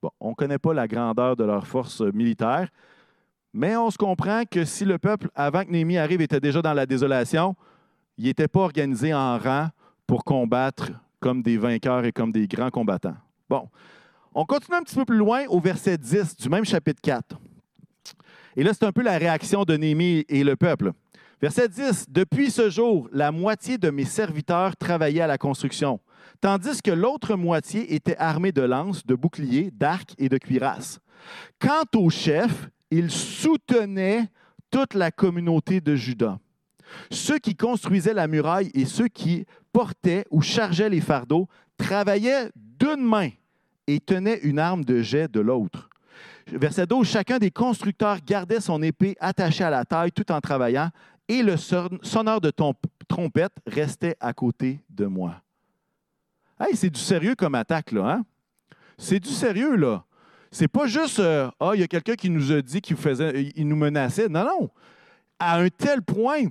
[0.00, 2.70] Bon, on ne connaît pas la grandeur de leurs forces militaires,
[3.56, 6.74] mais on se comprend que si le peuple, avant que Néhémie arrive, était déjà dans
[6.74, 7.56] la désolation,
[8.18, 9.68] il n'était pas organisé en rang
[10.06, 10.90] pour combattre
[11.20, 13.16] comme des vainqueurs et comme des grands combattants.
[13.48, 13.66] Bon,
[14.34, 17.38] on continue un petit peu plus loin au verset 10 du même chapitre 4.
[18.56, 20.92] Et là, c'est un peu la réaction de Néhémie et le peuple.
[21.40, 25.98] Verset 10, Depuis ce jour, la moitié de mes serviteurs travaillaient à la construction,
[26.42, 31.00] tandis que l'autre moitié était armée de lances, de boucliers, d'arcs et de cuirasses.
[31.58, 34.28] Quant au chef, il soutenait
[34.70, 36.38] toute la communauté de Juda.
[37.10, 43.02] Ceux qui construisaient la muraille et ceux qui portaient ou chargeaient les fardeaux travaillaient d'une
[43.02, 43.30] main
[43.86, 45.90] et tenaient une arme de jet de l'autre.
[46.46, 50.90] Verset 12, chacun des constructeurs gardait son épée attachée à la taille tout en travaillant,
[51.28, 52.52] et le sonneur de
[53.08, 55.42] trompette restait à côté de moi.
[56.58, 58.12] Hey, c'est du sérieux comme attaque, là.
[58.12, 58.24] Hein?
[58.96, 60.05] C'est du sérieux, là.
[60.50, 63.52] C'est pas juste euh, Ah, il y a quelqu'un qui nous a dit qu'il faisait,
[63.54, 64.28] il nous menaçait.
[64.28, 64.70] Non, non.
[65.38, 66.44] À un tel point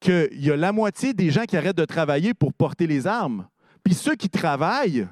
[0.00, 3.46] qu'il y a la moitié des gens qui arrêtent de travailler pour porter les armes.
[3.84, 5.06] Puis ceux qui travaillent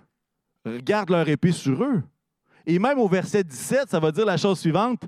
[0.83, 2.03] gardent leur épée sur eux.
[2.67, 5.03] Et même au verset 17, ça va dire la chose suivante.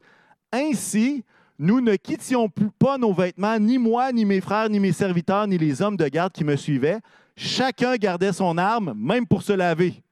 [0.53, 1.25] Ainsi,
[1.59, 5.57] nous ne quittions pas nos vêtements, ni moi, ni mes frères, ni mes serviteurs, ni
[5.57, 7.01] les hommes de garde qui me suivaient.
[7.35, 10.03] Chacun gardait son arme, même pour se laver.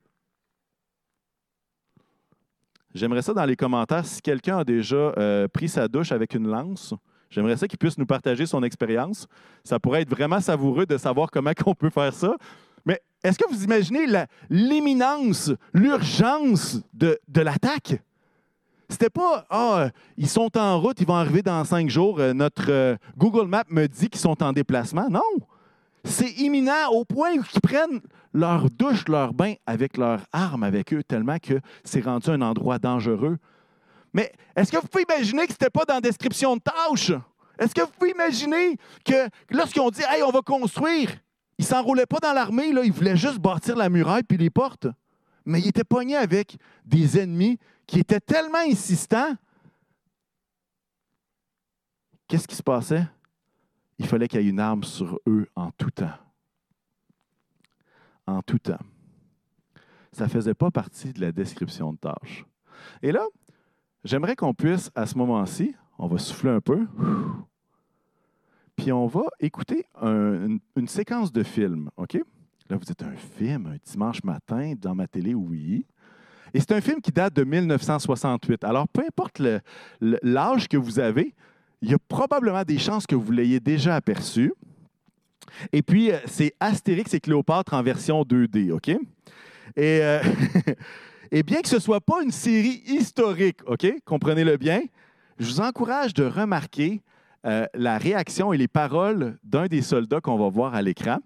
[2.94, 6.46] J'aimerais ça dans les commentaires, si quelqu'un a déjà euh, pris sa douche avec une
[6.46, 6.94] lance,
[7.28, 9.26] j'aimerais ça qu'il puisse nous partager son expérience.
[9.64, 12.37] Ça pourrait être vraiment savoureux de savoir comment on peut faire ça.
[12.87, 14.07] Mais est-ce que vous imaginez
[14.48, 18.00] l'imminence, l'urgence de, de l'attaque?
[18.88, 22.20] C'était pas Ah, ils sont en route, ils vont arriver dans cinq jours.
[22.20, 25.09] Euh, notre euh, Google Maps me dit qu'ils sont en déplacement.
[25.11, 25.20] Non.
[26.04, 28.00] C'est imminent au point qu'ils prennent
[28.34, 32.78] leur douche, leur bain avec leurs armes avec eux, tellement que c'est rendu un endroit
[32.78, 33.38] dangereux.
[34.12, 37.12] Mais est-ce que vous pouvez imaginer que ce n'était pas dans la description de tâche?
[37.58, 41.10] Est-ce que vous pouvez imaginer que lorsqu'ils ont dit Hey, on va construire,
[41.58, 44.88] ils ne s'enroulaient pas dans l'armée, ils voulaient juste bâtir la muraille puis les portes.
[45.46, 49.36] Mais ils étaient pognés avec des ennemis qui étaient tellement insistants.
[52.26, 53.06] Qu'est-ce qui se passait?
[53.98, 56.23] Il fallait qu'il y ait une arme sur eux en tout temps
[58.26, 58.78] en tout temps.
[60.12, 62.44] Ça ne faisait pas partie de la description de tâche.
[63.02, 63.24] Et là,
[64.04, 66.87] j'aimerais qu'on puisse, à ce moment-ci, on va souffler un peu,
[68.76, 71.90] puis on va écouter une, séquence de film?
[72.70, 75.87] Là, vous êtes un film, un dimanche matin, dans ma télé, oui.
[76.52, 78.64] Et c'est un film qui date de 1968.
[78.64, 79.42] Alors, peu importe
[80.00, 81.34] l'âge que vous avez,
[81.82, 84.54] il y a probablement des chances que vous l'ayez déjà aperçu.
[85.72, 88.88] Et puis, euh, c'est Astérix et Cléopâtre en version 2D, OK?
[88.88, 88.98] Et,
[89.76, 90.20] euh,
[91.30, 93.87] et bien que ce ne soit pas une série historique, OK?
[94.04, 94.83] Comprenez-le bien,
[95.38, 97.02] je vous encourage de remarquer
[97.46, 101.18] euh, la réaction et les paroles d'un des soldats qu'on va voir à l'écran.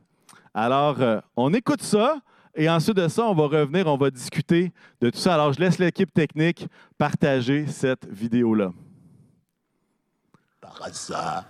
[0.54, 0.96] Alors,
[1.36, 2.16] on écoute ça.
[2.56, 5.34] Et ensuite de ça, on va revenir, on va discuter de tout ça.
[5.34, 8.72] Alors, je laisse l'équipe technique partager cette vidéo-là.
[10.60, 11.44] Par hasard.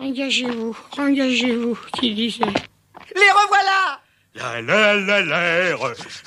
[0.00, 2.44] Engagez-vous, engagez-vous, qui disait.
[2.44, 4.00] Les revoilà
[4.34, 5.74] La la la la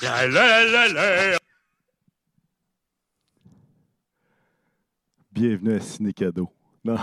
[0.00, 1.38] la la la la
[5.32, 6.48] Bienvenue à Ciné Cadeau.
[6.84, 6.98] Non.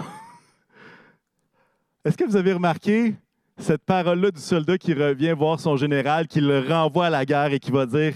[2.05, 3.15] Est-ce que vous avez remarqué
[3.57, 7.51] cette parole-là du soldat qui revient voir son général, qui le renvoie à la guerre
[7.51, 8.13] et qui va dire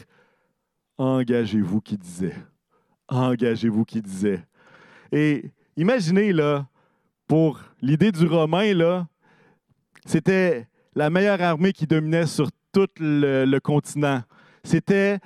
[0.97, 2.35] Engagez-vous, qui disait.
[3.09, 4.41] Engagez-vous, qui disait.
[5.11, 6.65] Et imaginez, là,
[7.27, 9.07] pour l'idée du Romain,
[10.05, 14.21] c'était la meilleure armée qui dominait sur tout le, continent.
[14.63, 15.19] C'était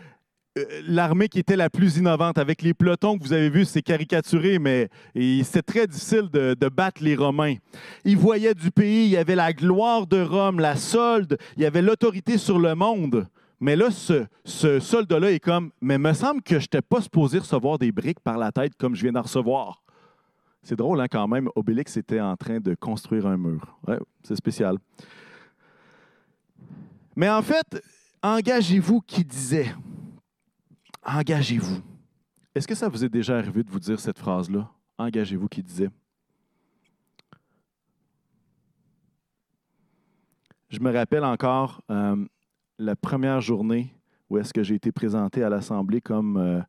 [0.58, 2.38] euh, l'armée qui était la plus innovante.
[2.38, 7.04] Avec les pelotons que vous avez vus, c'est caricaturé, mais c'était très difficile de, battre
[7.04, 7.56] les Romains.
[8.06, 11.66] Ils voyaient du pays, il y avait la gloire de Rome, la solde, il y
[11.66, 13.28] avait l'autorité sur le monde.
[13.60, 17.40] Mais là, ce, ce soldat-là est comme, mais me semble que je n'étais pas supposé
[17.40, 19.82] recevoir des briques par la tête comme je viens d'en recevoir.
[20.62, 21.50] C'est drôle, hein, quand même.
[21.56, 23.80] Obélix était en train de construire un mur.
[24.24, 24.78] C'est spécial.
[27.16, 27.82] Mais en fait,
[28.22, 29.74] engagez-vous qui disait.
[31.04, 31.82] Engagez-vous.
[32.54, 34.70] Est-ce que ça vous est déjà arrivé de vous dire cette phrase-là?
[34.98, 35.90] Engagez-vous qui disait.
[40.70, 42.26] Je me rappelle encore euh,
[42.78, 43.96] la première journée
[44.30, 46.62] où est-ce que j'ai été présenté à l'Assemblée comme, euh,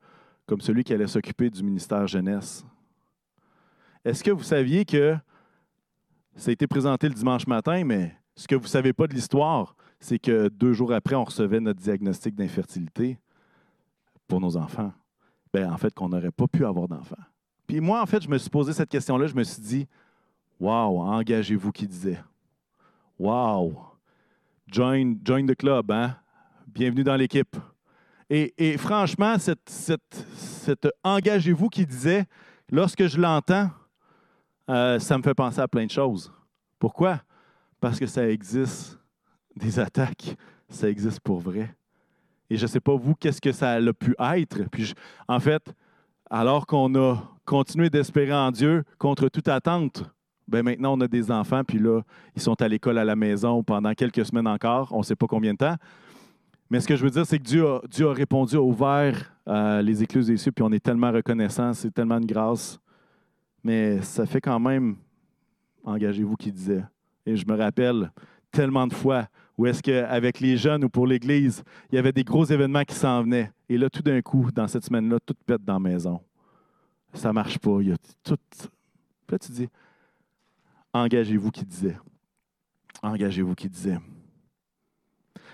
[0.46, 2.64] comme celui qui allait s'occuper du ministère jeunesse.
[4.04, 5.16] Est-ce que vous saviez que
[6.36, 9.14] ça a été présenté le dimanche matin, mais ce que vous ne savez pas de
[9.14, 13.18] l'histoire, c'est que deux jours après, on recevait notre diagnostic d'infertilité
[14.26, 14.92] pour nos enfants.
[15.52, 17.16] Ben, en fait, qu'on n'aurait pas pu avoir d'enfants.
[17.66, 19.26] Puis moi, en fait, je me suis posé cette question-là.
[19.26, 19.88] Je me suis dit,
[20.58, 22.20] Wow, engagez-vous qui disait.
[23.18, 23.76] Wow,
[24.70, 26.16] join, the club, hein?
[26.66, 27.56] Bienvenue dans l'équipe.
[28.28, 32.26] Et, franchement, cette, cette, cette engagez-vous qui disait,
[32.70, 33.70] lorsque je l'entends,
[34.70, 36.32] euh, ça me fait penser à plein de choses.
[36.78, 37.20] Pourquoi?
[37.80, 38.98] Parce que ça existe
[39.56, 40.36] des attaques,
[40.68, 41.74] ça existe pour vrai.
[42.48, 44.68] Et je ne sais pas, vous, qu'est-ce que ça a pu être?
[44.70, 44.94] Puis,
[45.28, 45.74] en fait,
[46.30, 50.04] alors qu'on a continué d'espérer en Dieu contre toute attente,
[50.46, 52.02] ben maintenant, on a des enfants, puis là,
[52.34, 55.26] ils sont à l'école à la maison pendant quelques semaines encore, on ne sait pas
[55.26, 55.76] combien de temps.
[56.70, 59.32] Mais ce que je veux dire, c'est que Dieu a, Dieu a répondu, a ouvert
[59.48, 62.80] euh, les écluses des cieux, puis on est tellement reconnaissant, c'est tellement une grâce.
[63.62, 64.96] Mais ça fait quand même,
[65.84, 66.84] engagez-vous qui disait.
[67.26, 68.10] Et je me rappelle
[68.50, 72.24] tellement de fois où est-ce qu'avec les jeunes ou pour l'Église, il y avait des
[72.24, 73.52] gros événements qui s'en venaient.
[73.68, 76.20] Et là, tout d'un coup, dans cette semaine-là, tout pète dans la maison.
[77.12, 77.78] Ça ne marche pas.
[77.80, 78.36] Il y a tout.
[78.58, 78.68] Puis
[79.30, 79.68] là, tu dis,
[80.92, 81.96] engagez-vous qui disait.
[83.02, 83.98] Engagez-vous qui disait.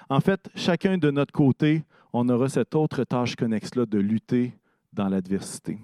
[0.08, 4.54] En fait, chacun de notre côté, on aura cette autre tâche connexe-là de lutter
[4.92, 5.78] dans l'adversité.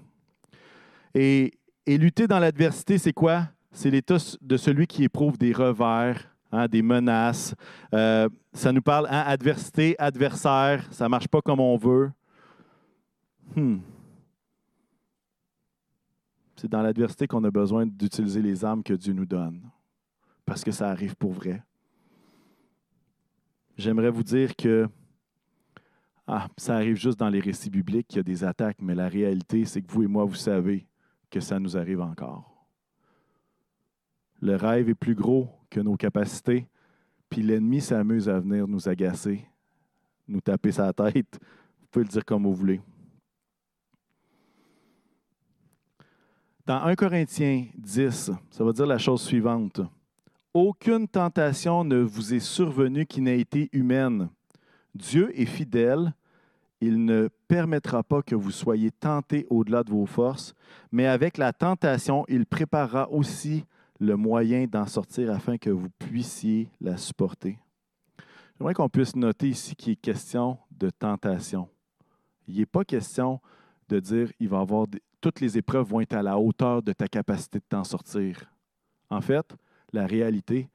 [1.13, 1.51] Et,
[1.85, 3.49] et, lutter dans l'adversité, c'est quoi?
[3.71, 7.55] C'est l'état de celui qui éprouve des revers, hein, des menaces.
[7.93, 12.11] Euh, ça nous parle hein, adversité, adversaire, ça ne marche pas comme on veut.
[13.55, 13.79] Hmm.
[16.55, 19.61] C'est dans l'adversité qu'on a besoin d'utiliser les armes que Dieu nous donne,
[20.45, 21.63] parce que ça arrive pour vrai.
[23.77, 24.87] J'aimerais vous dire que
[26.27, 29.09] ah, ça arrive juste dans les récits bibliques qu'il y a des attaques, mais la
[29.09, 30.87] réalité, c'est que vous et moi, vous savez
[31.33, 32.67] que ça nous arrive encore.
[34.39, 36.67] Le rêve est plus gros que nos capacités,
[37.27, 39.43] puis l'ennemi s'amuse à venir nous agacer,
[40.27, 41.39] nous taper sa tête.
[41.81, 42.81] Vous pouvez le dire comme vous voulez.
[46.67, 49.81] Dans 1 Corinthiens 10, ça va dire la chose suivante.
[50.53, 54.29] Aucune tentation ne vous est survenue qui n'ait été humaine.
[54.93, 56.13] Dieu est fidèle.
[56.85, 60.53] Il ne permettra pas que vous soyez tentés au-delà de vos forces,
[60.91, 63.63] mais avec la tentation, il préparera aussi
[64.01, 67.57] le moyen d'en sortir afin que vous puissiez la supporter.
[68.57, 71.69] J'aimerais qu'on puisse noter ici qu'il est question de tentation.
[72.49, 73.39] Il n'est pas question
[73.87, 74.85] de dire il va avoir
[75.21, 78.51] toutes les épreuves vont être à la hauteur de ta capacité de t'en sortir.
[79.09, 79.55] En fait,
[79.93, 80.69] la réalité,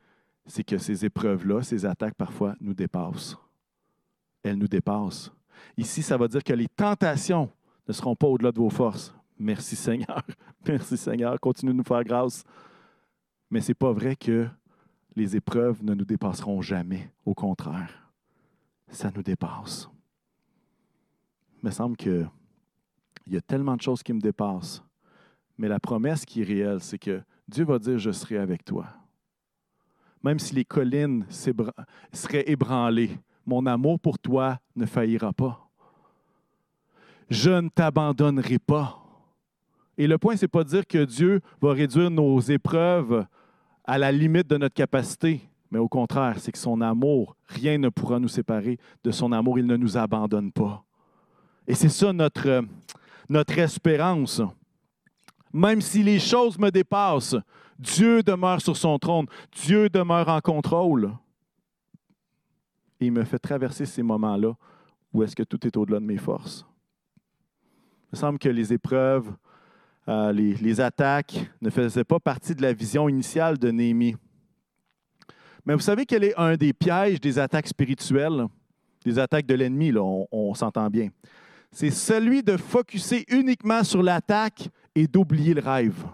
[0.47, 3.37] c'est que ces épreuves-là, ces attaques parfois nous dépassent.
[4.43, 5.31] Elles nous dépassent.
[5.77, 7.51] Ici, ça va dire que les tentations
[7.87, 9.15] ne seront pas au-delà de vos forces.
[9.39, 10.23] Merci Seigneur.
[10.67, 11.39] Merci Seigneur.
[11.41, 12.45] Continue de nous faire grâce.
[13.51, 14.49] Mais ce n'est pas vrai que
[15.15, 17.11] les épreuves ne nous dépasseront jamais.
[17.25, 18.13] Au contraire,
[18.89, 19.89] ça nous dépasse.
[21.63, 22.27] Il me semble que
[23.27, 24.83] il y a tellement de choses qui me dépassent.
[25.59, 28.87] Mais la promesse qui est réelle, c'est que Dieu va dire, je serai avec toi.
[30.23, 35.67] Même si les collines seraient ébranlées, mon amour pour toi ne faillira pas.
[37.31, 39.03] Je ne t'abandonnerai pas.
[39.97, 43.27] Et le point, ce n'est pas de dire que Dieu va réduire nos épreuves
[43.85, 47.89] à la limite de notre capacité, mais au contraire, c'est que son amour, rien ne
[47.89, 50.85] pourra nous séparer de son amour, il ne nous abandonne pas.
[51.67, 52.63] Et c'est ça notre,
[53.31, 54.43] notre espérance.
[55.55, 57.37] Même si les choses me dépassent,
[57.79, 61.13] Dieu demeure sur son trône, Dieu demeure en contrôle.
[63.01, 64.55] Et il me fait traverser ces moments-là
[65.13, 66.67] où est-ce que tout est au-delà de mes forces.
[68.05, 69.31] Il me semble que les épreuves,
[70.09, 74.17] euh, les, attaques ne faisaient pas partie de la vision initiale de Néhémie.
[75.65, 78.47] Mais vous savez quel est un des pièges des attaques spirituelles,
[79.05, 81.11] des attaques de l'ennemi, on, on s'entend bien
[81.71, 86.05] c'est celui de focuser uniquement sur l'attaque et d'oublier le rêve.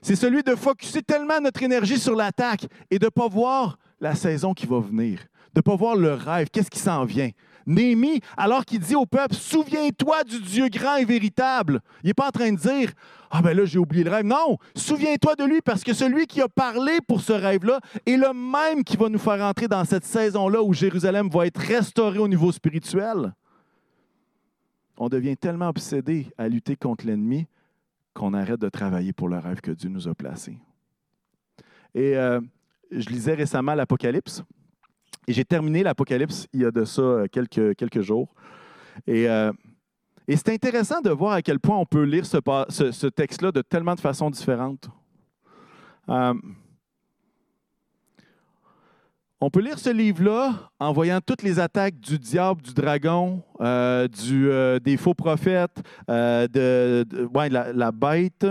[0.00, 4.14] C'est celui de focuser tellement notre énergie sur l'attaque et de ne pas voir la
[4.14, 5.20] saison qui va venir,
[5.54, 7.30] de ne pas voir le rêve, qu'est-ce qui s'en vient?
[7.66, 12.28] Néhémie, alors qu'il dit au peuple, souviens-toi du Dieu grand et véritable, il n'est pas
[12.28, 12.92] en train de dire,
[13.30, 14.24] ah ben là j'ai oublié le rêve.
[14.24, 18.32] Non, souviens-toi de lui parce que celui qui a parlé pour ce rêve-là est le
[18.32, 22.28] même qui va nous faire entrer dans cette saison-là où Jérusalem va être restaurée au
[22.28, 23.32] niveau spirituel
[24.98, 27.46] on devient tellement obsédé à lutter contre l'ennemi
[28.14, 30.58] qu'on arrête de travailler pour le rêve que Dieu nous a placé.
[31.94, 32.40] Et euh,
[32.90, 34.42] je lisais récemment l'Apocalypse,
[35.28, 38.34] et j'ai terminé l'Apocalypse il y a de ça euh, quelques, jours.
[39.06, 39.52] Et, euh,
[40.26, 43.94] Et c'est intéressant de voir à quel point on peut lire ce, texte-là de tellement
[43.94, 44.88] de façons différentes.
[46.08, 46.32] Euh,
[49.40, 54.96] on peut lire ce livre-là en voyant toutes les attaques du diable, du dragon, des
[54.98, 57.06] faux prophètes, de,
[57.74, 58.46] la, bête,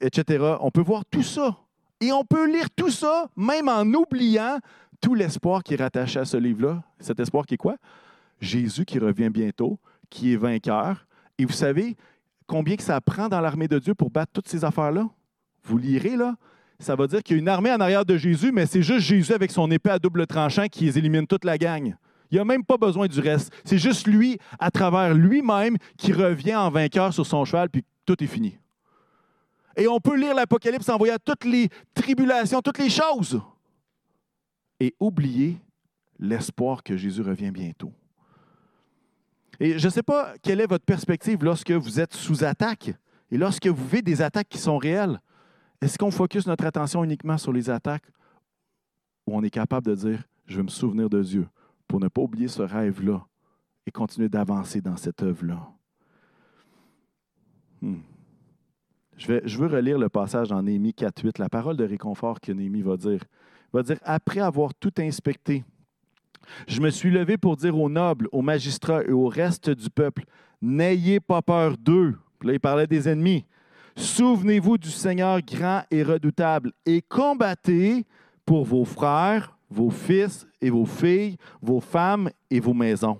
[0.00, 0.56] etc.
[0.60, 1.56] On peut voir tout ça.
[2.00, 4.58] Et on peut lire tout ça, même en oubliant
[5.02, 6.82] tout l'espoir qui est rattaché à ce livre-là.
[6.98, 7.76] Cet espoir qui est quoi?
[8.40, 9.78] Jésus qui revient bientôt,
[10.08, 11.06] qui est vainqueur.
[11.36, 11.96] Et vous savez
[12.46, 15.08] combien que ça prend dans l'armée de Dieu pour battre toutes ces affaires-là?
[15.64, 16.36] Vous lirez, là.
[16.78, 19.06] Ça va dire qu'il y a une armée en arrière de Jésus, mais c'est juste
[19.06, 21.94] Jésus avec son épée à double tranchant qui élimine toute la gang.
[22.30, 23.52] Il n'y a même pas besoin du reste.
[23.64, 28.22] C'est juste lui, à travers lui-même, qui revient en vainqueur sur son cheval, puis tout
[28.22, 28.58] est fini.
[29.76, 33.40] Et on peut lire l'Apocalypse en voyant toutes les tribulations, toutes les choses,
[34.82, 35.60] et oublier
[36.18, 37.92] l'espoir que Jésus revient bientôt.
[39.60, 42.92] Et je ne sais pas quelle est votre perspective lorsque vous êtes sous attaque
[43.30, 45.20] et lorsque vous vivez des attaques qui sont réelles.
[45.80, 48.10] Est-ce qu'on focus notre attention uniquement sur les attaques
[49.28, 51.46] ou on est capable de dire, je veux me souvenir de Dieu
[51.86, 53.24] pour ne pas oublier ce rêve-là
[53.86, 55.60] et continuer d'avancer dans cette œuvre-là?
[57.82, 58.00] Hmm.
[59.16, 62.96] Je, veux relire le passage dans Néhémie 4.8, la parole de réconfort que Néhémie va
[62.96, 63.20] dire.
[63.72, 65.64] Va dire, après avoir tout inspecté,
[66.66, 70.24] je me suis levé pour dire aux nobles, aux magistrats et au reste du peuple,
[70.60, 72.18] n'ayez pas peur d'eux.
[72.42, 73.44] Là, il parlait des ennemis.
[73.96, 78.04] Souvenez-vous du Seigneur grand et redoutable et combattez
[78.44, 83.18] pour vos frères, vos fils et vos filles, vos femmes et vos maisons.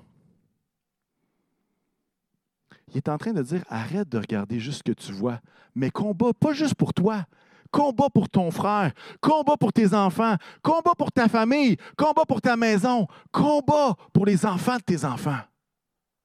[2.88, 5.40] Il est en train de dire, arrête de regarder juste ce que tu vois,
[5.74, 7.24] mais combat pas juste pour toi,
[7.72, 12.56] combat pour ton frère, combat pour tes enfants, combat pour ta famille, combat pour ta
[12.56, 15.40] maison, combat pour les enfants de tes enfants.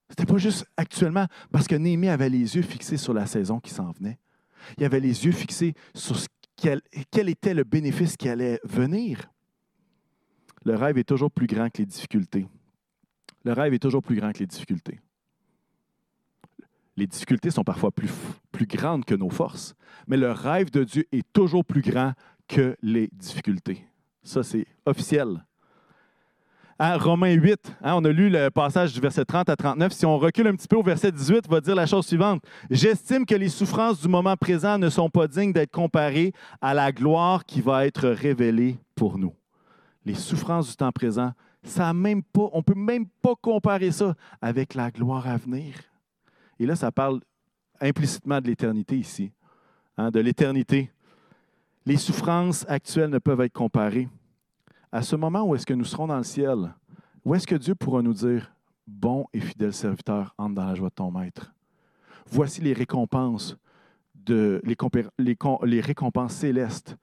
[0.09, 3.71] C'était pas juste actuellement parce que Néhémie avait les yeux fixés sur la saison qui
[3.71, 4.19] s'en venait.
[4.77, 6.27] Il avait les yeux fixés sur ce
[6.57, 6.81] quel,
[7.11, 9.29] quel était le bénéfice qui allait venir.
[10.65, 12.47] Le rêve est toujours plus grand que les difficultés.
[13.43, 14.99] Le rêve est toujours plus grand que les difficultés.
[16.97, 19.75] Les difficultés sont parfois plus, grandes que nos forces,
[20.07, 22.13] mais le rêve de Dieu est toujours plus grand
[22.47, 23.85] que les difficultés.
[24.23, 25.45] Ça, c'est officiel.
[26.79, 29.93] À Romains 8, hein, on a lu le passage du verset 30 à 39.
[29.93, 32.43] Si on recule un petit peu au verset 18, il va dire la chose suivante.
[32.69, 36.91] J'estime que les souffrances du moment présent ne sont pas dignes d'être comparées à la
[36.91, 39.33] gloire qui va être révélée pour nous.
[40.03, 41.31] Les souffrances du temps présent,
[41.63, 45.73] ça même pas, on ne peut même pas comparer ça avec la gloire à venir.
[46.59, 47.21] Et là, ça parle
[47.79, 49.31] implicitement de l'éternité ici,
[49.97, 50.91] hein, de l'éternité.
[51.85, 54.09] Les souffrances actuelles ne peuvent être comparées.
[54.91, 56.73] À ce moment où est-ce que nous serons dans le ciel,
[57.23, 58.51] où est-ce que Dieu pourra nous dire,
[58.87, 61.53] bon et fidèle serviteur, entre dans la joie de ton maître.
[62.29, 63.57] Voici les récompenses,
[64.27, 66.97] les récompenses célestes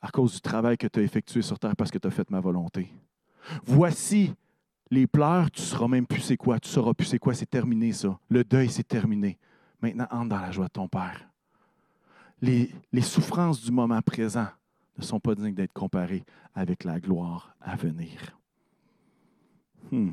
[0.00, 2.30] à cause du travail que tu as effectué sur terre parce que tu as fait
[2.30, 2.92] ma volonté.
[3.64, 4.34] Voici
[4.92, 6.60] les pleurs, tu ne sauras même plus c'est quoi.
[6.60, 8.18] Tu ne sauras plus c'est quoi, c'est terminé ça.
[8.28, 9.38] Le deuil, c'est terminé.
[9.80, 11.26] Maintenant, entre dans la joie de ton Père.
[12.42, 12.70] Les,
[13.00, 14.48] souffrances du moment présent
[14.98, 16.24] ne sont pas dignes d'être comparées
[16.54, 18.38] avec la gloire à venir.
[19.90, 20.10] Hmm.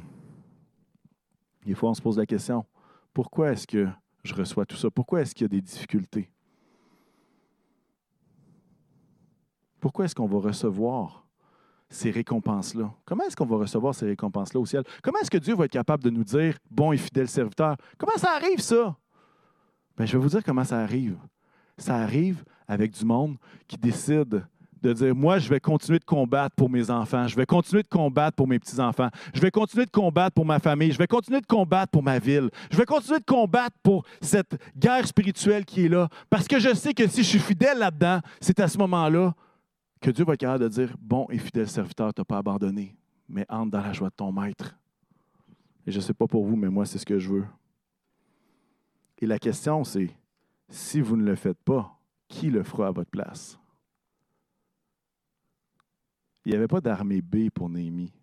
[1.65, 2.65] Des fois, on se pose la question,
[3.13, 3.85] pourquoi est-ce que
[4.23, 4.89] je reçois tout ça?
[4.89, 6.31] Pourquoi est-ce qu'il y a des difficultés?
[9.81, 11.25] Pourquoi est-ce qu'on va recevoir
[11.89, 12.91] ces récompenses-là?
[13.05, 14.83] Comment est-ce qu'on va recevoir ces récompenses-là au ciel?
[15.01, 17.75] Comment est-ce que Dieu va être capable de nous dire, bon et fidèle serviteur?
[17.97, 18.95] Comment ça arrive, ça?
[19.97, 21.17] Bien, je vais vous dire comment ça arrive.
[21.77, 23.37] Ça arrive avec du monde
[23.67, 24.43] qui décide
[24.81, 27.87] de dire, moi, je vais continuer de combattre pour mes enfants, je vais continuer de
[27.89, 31.41] combattre pour mes petits-enfants, je vais continuer de combattre pour ma famille, je vais continuer
[31.41, 35.85] de combattre pour ma ville, je vais continuer de combattre pour cette guerre spirituelle qui
[35.85, 38.77] est là, parce que je sais que si je suis fidèle là-dedans, c'est à ce
[38.77, 39.33] moment-là
[40.01, 42.95] que Dieu va être capable de dire, bon et fidèle serviteur, tu n'as pas abandonné,
[43.27, 44.77] mais entre dans la joie de ton maître.
[45.85, 47.45] Et je ne sais pas pour vous, mais moi, c'est ce que je veux.
[49.17, 50.09] Et la question, c'est,
[50.69, 53.59] si vous ne le faites pas, qui le fera à votre place?
[56.45, 58.13] Il n'y avait pas d'armée B pour Néhémie.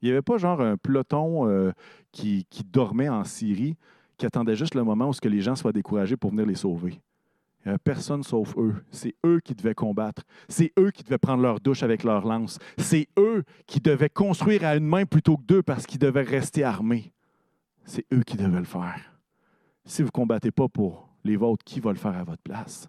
[0.00, 1.72] Il n'y avait pas genre un peloton euh,
[2.10, 3.76] qui, qui, dormait en Syrie,
[4.16, 6.54] qui attendait juste le moment où ce que les gens soient découragés pour venir les
[6.54, 7.00] sauver.
[7.64, 8.74] Avait personne sauf eux.
[8.90, 10.22] C'est eux qui devaient combattre.
[10.48, 12.58] C'est eux qui devaient prendre leur douche avec leur lance.
[12.76, 16.64] C'est eux qui devaient construire à une main plutôt que deux parce qu'ils devaient rester
[16.64, 17.12] armés.
[17.84, 19.00] C'est eux qui devaient le faire.
[19.84, 22.88] Si vous ne combattez pas pour les vôtres, qui va le faire à votre place?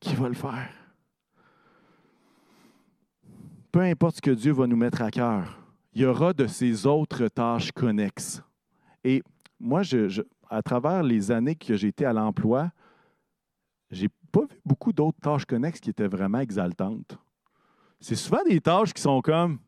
[0.00, 0.70] Qui va le faire?
[3.72, 5.58] peu importe ce que Dieu va nous mettre à cœur,
[5.94, 8.42] il y aura de ces autres tâches connexes.
[9.02, 9.22] Et
[9.58, 12.70] moi, je, à travers les années que j'ai été à l'emploi,
[13.92, 17.16] j'ai pas vu beaucoup d'autres tâches connexes qui étaient vraiment exaltantes.
[18.00, 19.60] C'est souvent des tâches qui sont comme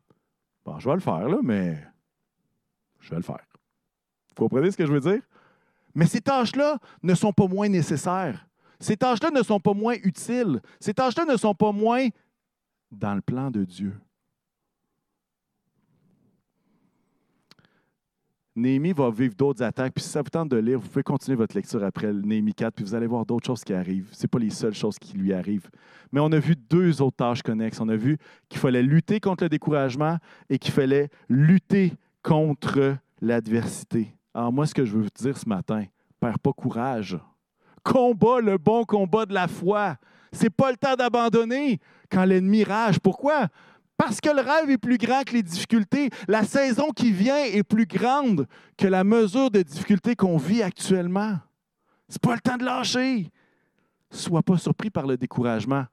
[0.64, 1.86] Bon, je vais le faire, là, mais
[2.98, 3.44] je vais le faire.
[4.30, 5.20] Vous comprenez ce que je veux dire?
[5.94, 8.48] Mais ces tâches-là ne sont pas moins nécessaires.
[8.80, 10.60] Ces tâches-là ne sont pas moins utiles.
[10.80, 12.08] Ces tâches-là ne sont pas moins
[12.90, 13.94] dans le plan de Dieu.
[18.56, 19.94] Néhémie va vivre d'autres attaques.
[19.94, 22.74] Puis si ça vous tente de lire, vous pouvez continuer votre lecture après Néhémie 4,
[22.74, 24.08] puis vous allez voir d'autres choses qui arrivent.
[24.12, 25.68] Ce pas les seules choses qui lui arrivent.
[26.12, 27.80] Mais on a vu deux autres tâches connexes.
[27.80, 28.16] On a vu
[28.48, 34.14] qu'il fallait lutter contre le découragement et qu'il fallait lutter contre l'adversité.
[34.32, 35.84] Alors moi, ce que je veux vous dire ce matin,
[36.20, 37.18] perds pas courage.
[37.82, 39.96] Combat le bon combat de la foi.
[40.32, 41.80] C'est pas le temps d'abandonner
[42.10, 42.98] quand l'ennemi rage.
[42.98, 43.48] Pourquoi?
[43.96, 46.10] Parce que le rêve est plus grand que les difficultés.
[46.26, 51.38] La saison qui vient est plus grande que la mesure de difficulté qu'on vit actuellement.
[52.08, 53.30] C'est pas le temps de lâcher.
[54.10, 55.84] Sois pas surpris par le découragement.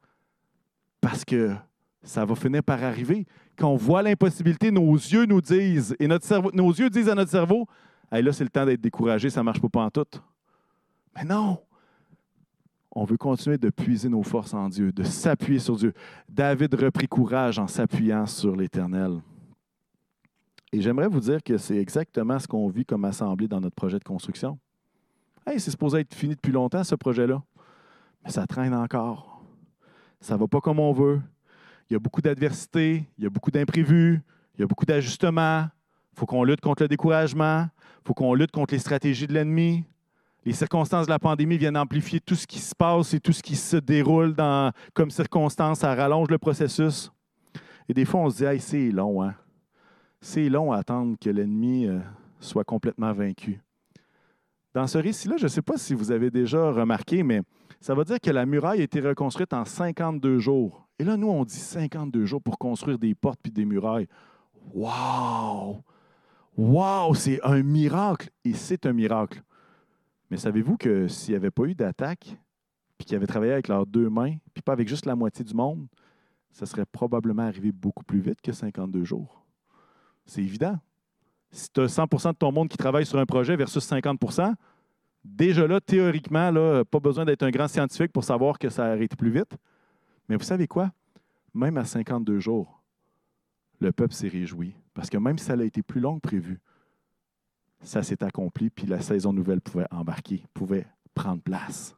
[0.99, 1.55] Parce que
[2.03, 3.25] ça va finir par arriver.
[3.55, 7.31] Quand on voit l'impossibilité, nos yeux nous disent, et notre nos yeux disent à notre
[7.31, 7.67] cerveau,
[8.11, 10.05] hey, là, c'est le temps d'être découragé, ça ne marche pas en tout.
[11.15, 11.59] Mais non,
[12.91, 15.93] on veut continuer de puiser nos forces en Dieu, de s'appuyer sur Dieu.
[16.27, 19.21] David reprit courage en s'appuyant sur l'Éternel.
[20.73, 23.99] Et j'aimerais vous dire que c'est exactement ce qu'on vit comme assemblée dans notre projet
[23.99, 24.57] de construction.
[25.47, 27.41] C'est supposé être fini depuis longtemps, ce projet-là.
[28.23, 29.41] Mais ça traîne encore.
[30.19, 31.21] Ça ne va pas comme on veut.
[31.89, 34.21] Il y a beaucoup d'adversité, il y a beaucoup d'imprévus,
[34.55, 35.65] il y a beaucoup d'ajustements.
[36.13, 37.67] Il faut qu'on lutte contre le découragement.
[38.03, 39.83] Il faut qu'on lutte contre les stratégies de l'ennemi.
[40.43, 43.43] Les circonstances de la pandémie viennent amplifier tout ce qui se passe et tout ce
[43.43, 45.79] qui se déroule dans, comme circonstances.
[45.79, 47.11] Ça rallonge le processus.
[47.87, 49.35] Et des fois, on se dit, hey, c'est long, hein?
[50.19, 51.99] C'est long à attendre que l'ennemi euh,
[52.39, 53.59] soit complètement vaincu.
[54.73, 57.41] Dans ce récit-là, je ne sais pas si vous avez déjà remarqué, mais
[57.79, 60.87] ça veut dire que la muraille a été reconstruite en 52 jours.
[60.97, 64.07] Et là, nous, on dit 52 jours pour construire des portes puis des murailles.
[64.73, 65.83] Wow!
[66.55, 67.13] Wow!
[67.15, 68.29] C'est un miracle.
[68.45, 69.41] Et c'est un miracle.
[70.31, 72.37] Mais savez-vous que s'il n'y avait pas eu d'attaque,
[72.97, 75.53] puis qu'ils avaient travaillé avec leurs deux mains, puis pas avec juste la moitié du
[75.53, 75.87] monde,
[76.51, 79.45] ça serait probablement arrivé beaucoup plus vite que 52 jours.
[80.25, 80.79] C'est évident.
[81.51, 84.55] Si tu as 100% de ton monde qui travaille sur un projet versus 50%
[85.23, 89.15] déjà là, théoriquement, là, pas besoin d'être un grand scientifique pour savoir que ça été
[89.15, 89.57] plus vite.
[90.29, 90.91] Mais vous savez quoi?
[91.53, 92.81] Même à 52 jours,
[93.79, 94.75] le peuple s'est réjoui.
[94.93, 96.61] Parce que même si ça a été plus long que prévu,
[97.83, 101.95] ça s'est accompli, puis la saison nouvelle pouvait embarquer, pouvait prendre place.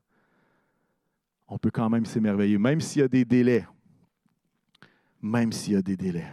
[1.47, 3.65] On peut quand même s'émerveiller, même s'il y a des délais.
[5.21, 6.27] Même s'il y a des délais.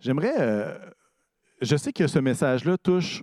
[0.00, 0.78] J'aimerais, euh,
[1.62, 3.22] je sais que ce message-là touche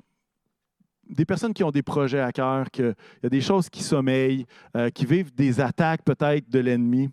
[1.07, 4.45] des personnes qui ont des projets à cœur, qu'il y a des choses qui sommeillent,
[4.75, 7.09] euh, qui vivent des attaques peut-être de l'ennemi.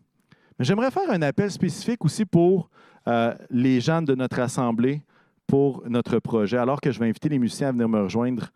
[0.58, 2.70] Mais j'aimerais faire un appel spécifique aussi pour
[3.08, 5.02] euh, les gens de notre assemblée
[5.48, 8.52] pour notre projet, alors que je vais inviter les musiciens à venir me rejoindre.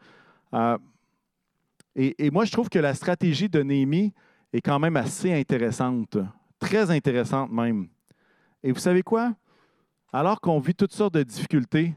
[0.55, 0.79] Euh,
[1.97, 4.13] et, moi, je trouve que la stratégie de Néhémie
[4.53, 6.19] est quand même assez intéressante,
[6.59, 7.89] très intéressante même.
[8.63, 9.35] Et vous savez quoi?
[10.13, 11.95] Alors qu'on vit toutes sortes de difficultés,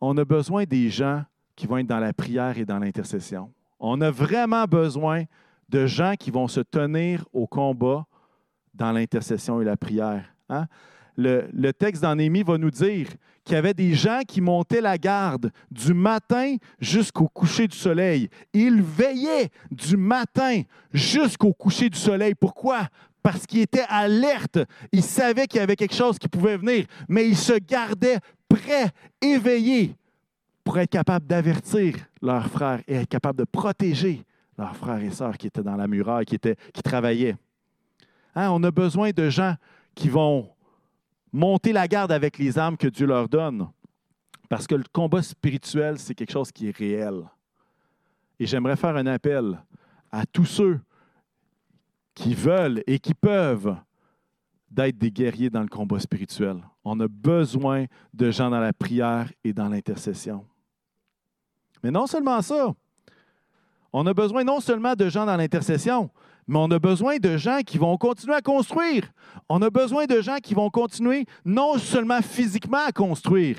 [0.00, 1.24] on a besoin des gens
[1.54, 3.52] qui vont être dans la prière et dans l'intercession.
[3.80, 5.24] On a vraiment besoin
[5.68, 8.06] de gens qui vont se tenir au combat
[8.74, 10.24] dans l'intercession et la prière.
[10.48, 10.66] Hein?
[11.16, 13.08] Le, texte d'Anémie va nous dire
[13.44, 18.28] qu'il y avait des gens qui montaient la garde du matin jusqu'au coucher du soleil.
[18.52, 20.62] Ils veillaient du matin
[20.92, 22.34] jusqu'au coucher du soleil.
[22.34, 22.88] Pourquoi?
[23.22, 24.58] Parce qu'ils étaient alertes.
[24.92, 28.90] Ils savaient qu'il y avait quelque chose qui pouvait venir, mais ils se gardaient prêts,
[29.20, 29.96] éveillés,
[30.64, 34.24] pour être capables d'avertir leurs frères et être capables de protéger
[34.58, 37.36] leurs frères et sœurs qui étaient dans la muraille, qui, qui travaillaient.
[38.34, 39.54] Hein, on a besoin de gens
[39.94, 40.48] qui vont
[41.36, 43.68] monter la garde avec les armes que Dieu leur donne.
[44.48, 47.24] Parce que le combat spirituel, c'est quelque chose qui est réel.
[48.38, 49.58] Et j'aimerais faire un appel
[50.10, 50.80] à tous ceux
[52.14, 53.76] qui veulent et qui peuvent
[54.70, 56.62] d'être des guerriers dans le combat spirituel.
[56.84, 57.84] On a besoin
[58.14, 60.46] de gens dans la prière et dans l'intercession.
[61.82, 62.74] Mais non seulement ça,
[63.92, 66.10] on a besoin non seulement de gens dans l'intercession,
[66.46, 69.04] mais on a besoin de gens qui vont continuer à construire.
[69.48, 73.56] On a besoin de gens qui vont continuer non seulement physiquement à construire,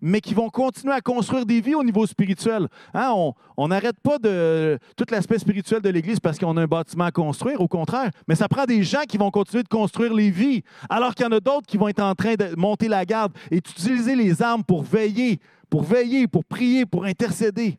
[0.00, 2.68] mais qui vont continuer à construire des vies au niveau spirituel.
[2.94, 3.12] Hein,
[3.56, 7.10] on n'arrête pas de tout l'aspect spirituel de l'Église parce qu'on a un bâtiment à
[7.10, 10.62] construire, au contraire, mais ça prend des gens qui vont continuer de construire les vies,
[10.88, 13.32] alors qu'il y en a d'autres qui vont être en train de monter la garde
[13.50, 17.78] et d'utiliser les armes pour veiller, pour veiller, pour prier, pour intercéder.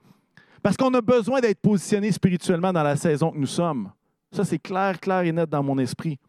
[0.61, 3.89] Parce qu'on a besoin d'être positionné spirituellement dans la saison que nous sommes.
[4.31, 6.19] Ça, c'est clair, clair et net dans mon esprit.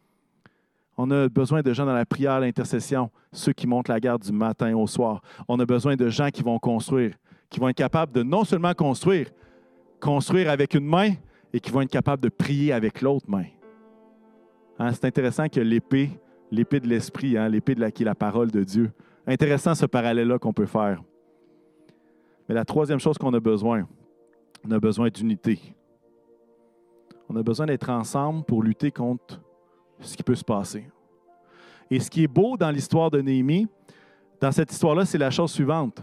[0.96, 4.32] On a besoin de gens dans la prière, l'intercession, ceux qui montent la garde du
[4.32, 5.22] matin au soir.
[5.48, 7.14] On a besoin de gens qui vont construire,
[7.48, 9.28] qui vont être capables de non seulement construire,
[9.98, 11.12] construire avec une main
[11.52, 13.46] et qui vont être capables de prier avec l'autre main.
[14.78, 16.10] Hein, c'est intéressant que l'épée,
[16.50, 18.92] l'épée de l'esprit, hein, l'épée de la, qui est la parole de Dieu.
[19.26, 21.02] Intéressant ce parallèle-là qu'on peut faire.
[22.48, 23.86] Mais la troisième chose qu'on a besoin,
[24.66, 25.74] on a besoin d'unité.
[27.32, 29.40] On a besoin d'être ensemble pour lutter contre
[30.00, 30.90] ce qui peut se passer.
[31.88, 33.68] Et ce qui est beau dans l'histoire de Néhémie,
[34.40, 36.02] dans cette histoire-là, c'est la chose suivante.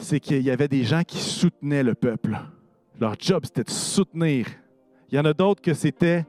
[0.00, 2.38] C'est qu'il y avait des gens qui soutenaient le peuple.
[3.00, 4.48] Leur job, c'était de soutenir.
[5.10, 6.26] Il y en a d'autres que c'était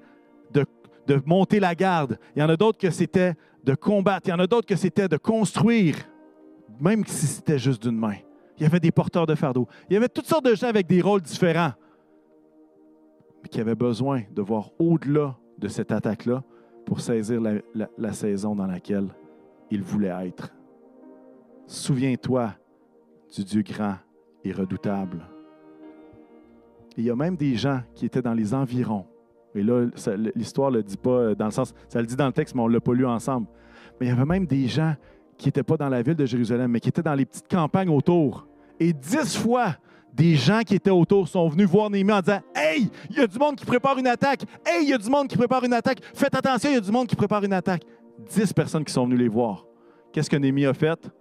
[0.53, 0.65] de,
[1.05, 2.17] de monter la garde.
[2.37, 3.33] Il y en a d'autres que c'était
[3.65, 4.27] de combattre.
[4.27, 5.97] Il y en a d'autres que c'était de construire,
[6.79, 8.15] même si c'était juste d'une main.
[8.57, 9.67] Il y avait des porteurs de fardeau.
[9.89, 11.73] Il y avait toutes sortes de gens avec des rôles différents,
[13.49, 16.43] qui avaient besoin de voir au-delà de cette attaque-là
[16.85, 17.41] pour saisir
[17.97, 19.07] la, saison dans laquelle
[19.71, 20.53] ils voulaient être.
[21.67, 22.53] Souviens-toi
[23.35, 23.95] du Dieu grand
[24.43, 25.25] et redoutable.
[26.97, 29.05] Il y a même des gens qui étaient dans les environs.
[29.55, 29.87] Et là,
[30.35, 32.55] l'histoire ne le dit pas euh, dans le sens, ça le dit dans le texte,
[32.55, 33.47] mais on ne l'a pas lu ensemble.
[33.99, 34.95] Mais il y avait même des gens
[35.37, 37.89] qui n'étaient pas dans la ville de Jérusalem, mais qui étaient dans les petites campagnes
[37.89, 38.47] autour.
[38.79, 39.75] Et dix fois,
[40.13, 43.27] des gens qui étaient autour sont venus voir Néhémie en disant Hey, il y a
[43.27, 44.43] du monde qui prépare une attaque.
[44.65, 45.99] Hey, il y a du monde qui prépare une attaque.
[46.13, 47.83] Faites attention, il y a du monde qui prépare une attaque.
[48.29, 49.65] Dix personnes qui sont venues les voir.
[50.11, 51.11] Qu'est-ce que Néhémie a fait?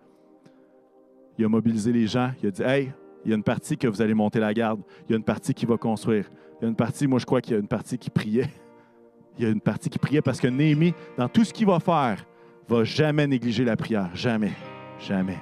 [1.39, 2.33] Il a mobilisé les gens.
[2.43, 2.93] Il a dit Hey,
[3.25, 4.83] il y a une partie que vous allez monter la garde.
[5.09, 6.31] Il y a une partie qui va construire.
[6.61, 8.51] Il y a une partie, moi je crois qu'il y a une partie qui priait.
[9.39, 11.81] Il y a une partie qui priait parce que Néhémie, dans tout ce qu'il va
[11.81, 12.27] faire,
[12.69, 14.11] va jamais négliger la prière.
[14.15, 14.53] Jamais.
[15.01, 15.39] Jamais.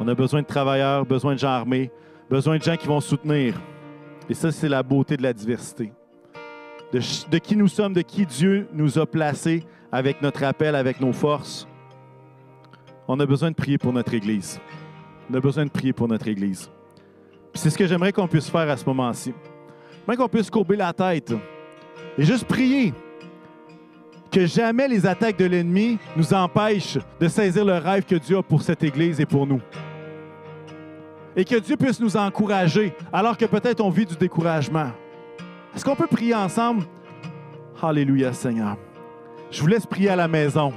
[0.00, 1.90] On a besoin de travailleurs, besoin de gens armés,
[2.30, 3.60] besoin de gens qui vont soutenir.
[4.28, 5.92] Et ça, c'est la beauté de la diversité.
[6.92, 11.12] De, qui nous sommes, de qui Dieu nous a placés avec notre appel, avec nos
[11.12, 11.66] forces.
[13.06, 14.60] On a besoin de prier pour notre Église.
[15.30, 16.70] On a besoin de prier pour notre Église.
[17.54, 19.34] C'est ce que j'aimerais qu'on puisse faire à ce moment-ci.
[20.00, 21.34] J'aimerais qu'on puisse courber la tête
[22.16, 22.94] et juste prier
[24.30, 28.42] que jamais les attaques de l'ennemi nous empêchent de saisir le rêve que Dieu a
[28.42, 29.60] pour cette Église et pour nous.
[31.36, 34.90] Et que Dieu puisse nous encourager alors que peut-être on vit du découragement.
[35.74, 36.84] Est-ce qu'on peut prier ensemble?
[37.80, 38.76] Alléluia Seigneur.
[39.50, 40.72] Je vous laisse prier à la maison.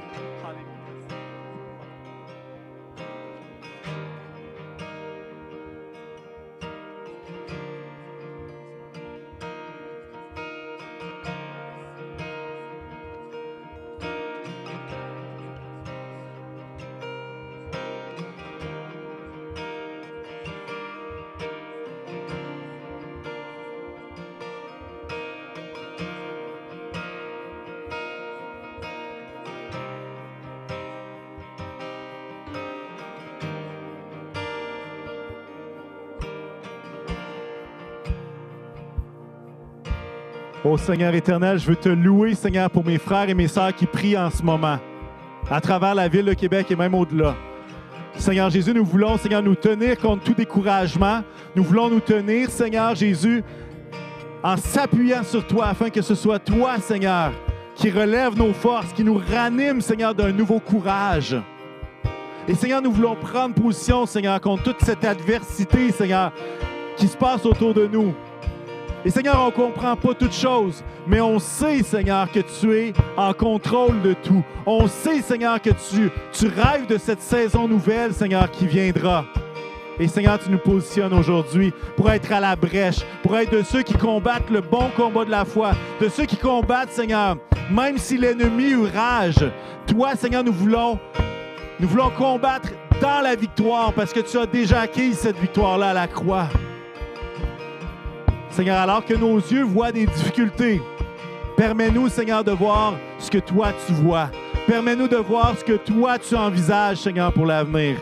[40.71, 43.85] Ô Seigneur éternel, je veux te louer, Seigneur, pour mes frères et mes sœurs qui
[43.85, 44.77] prient en ce moment,
[45.49, 47.35] à travers la ville de Québec et même au-delà.
[48.15, 51.23] Seigneur Jésus, nous voulons, Seigneur, nous tenir contre tout découragement.
[51.57, 53.43] Nous voulons nous tenir, Seigneur Jésus,
[54.41, 57.33] en s'appuyant sur toi, afin que ce soit toi, Seigneur,
[57.75, 61.35] qui relève nos forces, qui nous ranime, Seigneur, d'un nouveau courage.
[62.47, 66.31] Et Seigneur, nous voulons prendre position, Seigneur, contre toute cette adversité, Seigneur,
[66.95, 68.13] qui se passe autour de nous.
[69.03, 72.93] Et Seigneur, on ne comprend pas toutes choses, mais on sait, Seigneur, que tu es
[73.17, 74.43] en contrôle de tout.
[74.67, 79.25] On sait, Seigneur, que tu, tu rêves de cette saison nouvelle, Seigneur, qui viendra.
[79.99, 83.81] Et Seigneur, tu nous positionnes aujourd'hui pour être à la brèche, pour être de ceux
[83.81, 87.37] qui combattent le bon combat de la foi, de ceux qui combattent, Seigneur,
[87.71, 89.45] même si l'ennemi rage.
[89.87, 90.99] Toi, Seigneur, nous voulons,
[91.79, 92.69] nous voulons combattre
[93.01, 96.47] dans la victoire parce que tu as déjà acquis cette victoire-là à la croix.
[98.51, 100.81] Seigneur, alors que nos yeux voient des difficultés,
[101.55, 104.29] permets-nous, Seigneur, de voir ce que toi tu vois.
[104.67, 107.97] Permets-nous de voir ce que toi tu envisages, Seigneur, pour l'avenir.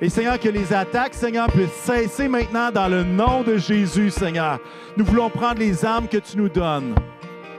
[0.00, 4.58] Et Seigneur, que les attaques, Seigneur, puissent cesser maintenant dans le nom de Jésus, Seigneur.
[4.96, 6.94] Nous voulons prendre les armes que tu nous donnes.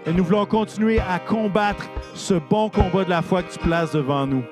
[0.05, 3.93] Et nous voulons continuer à combattre ce bon combat de la foi que tu places
[3.93, 4.43] devant nous.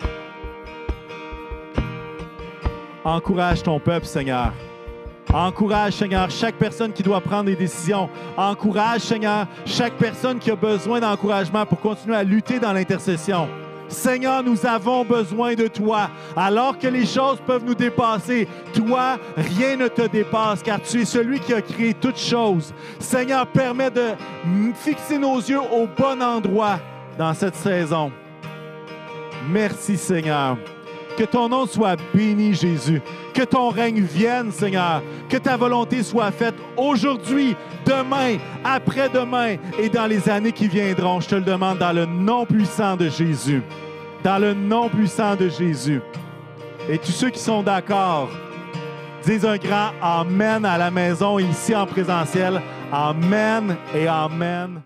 [3.03, 4.53] Encourage ton peuple, Seigneur.
[5.33, 8.09] Encourage, Seigneur, chaque personne qui doit prendre des décisions.
[8.35, 13.47] Encourage, Seigneur, chaque personne qui a besoin d'encouragement pour continuer à lutter dans l'intercession.
[13.87, 16.09] Seigneur, nous avons besoin de toi.
[16.35, 21.05] Alors que les choses peuvent nous dépasser, toi, rien ne te dépasse, car tu es
[21.05, 22.73] celui qui a créé toutes choses.
[22.99, 24.11] Seigneur, permets de
[24.75, 26.79] fixer nos yeux au bon endroit
[27.17, 28.11] dans cette saison.
[29.49, 30.57] Merci, Seigneur.
[31.17, 33.01] Que ton nom soit béni, Jésus.
[33.33, 35.01] Que ton règne vienne, Seigneur.
[35.29, 37.55] Que ta volonté soit faite aujourd'hui,
[37.85, 41.19] demain, après-demain et dans les années qui viendront.
[41.19, 43.61] Je te le demande dans le nom puissant de Jésus.
[44.23, 46.01] Dans le nom puissant de Jésus.
[46.89, 48.29] Et tous ceux qui sont d'accord,
[49.23, 52.61] disent un grand Amen à la maison ici en présentiel.
[52.91, 54.79] Amen et Amen.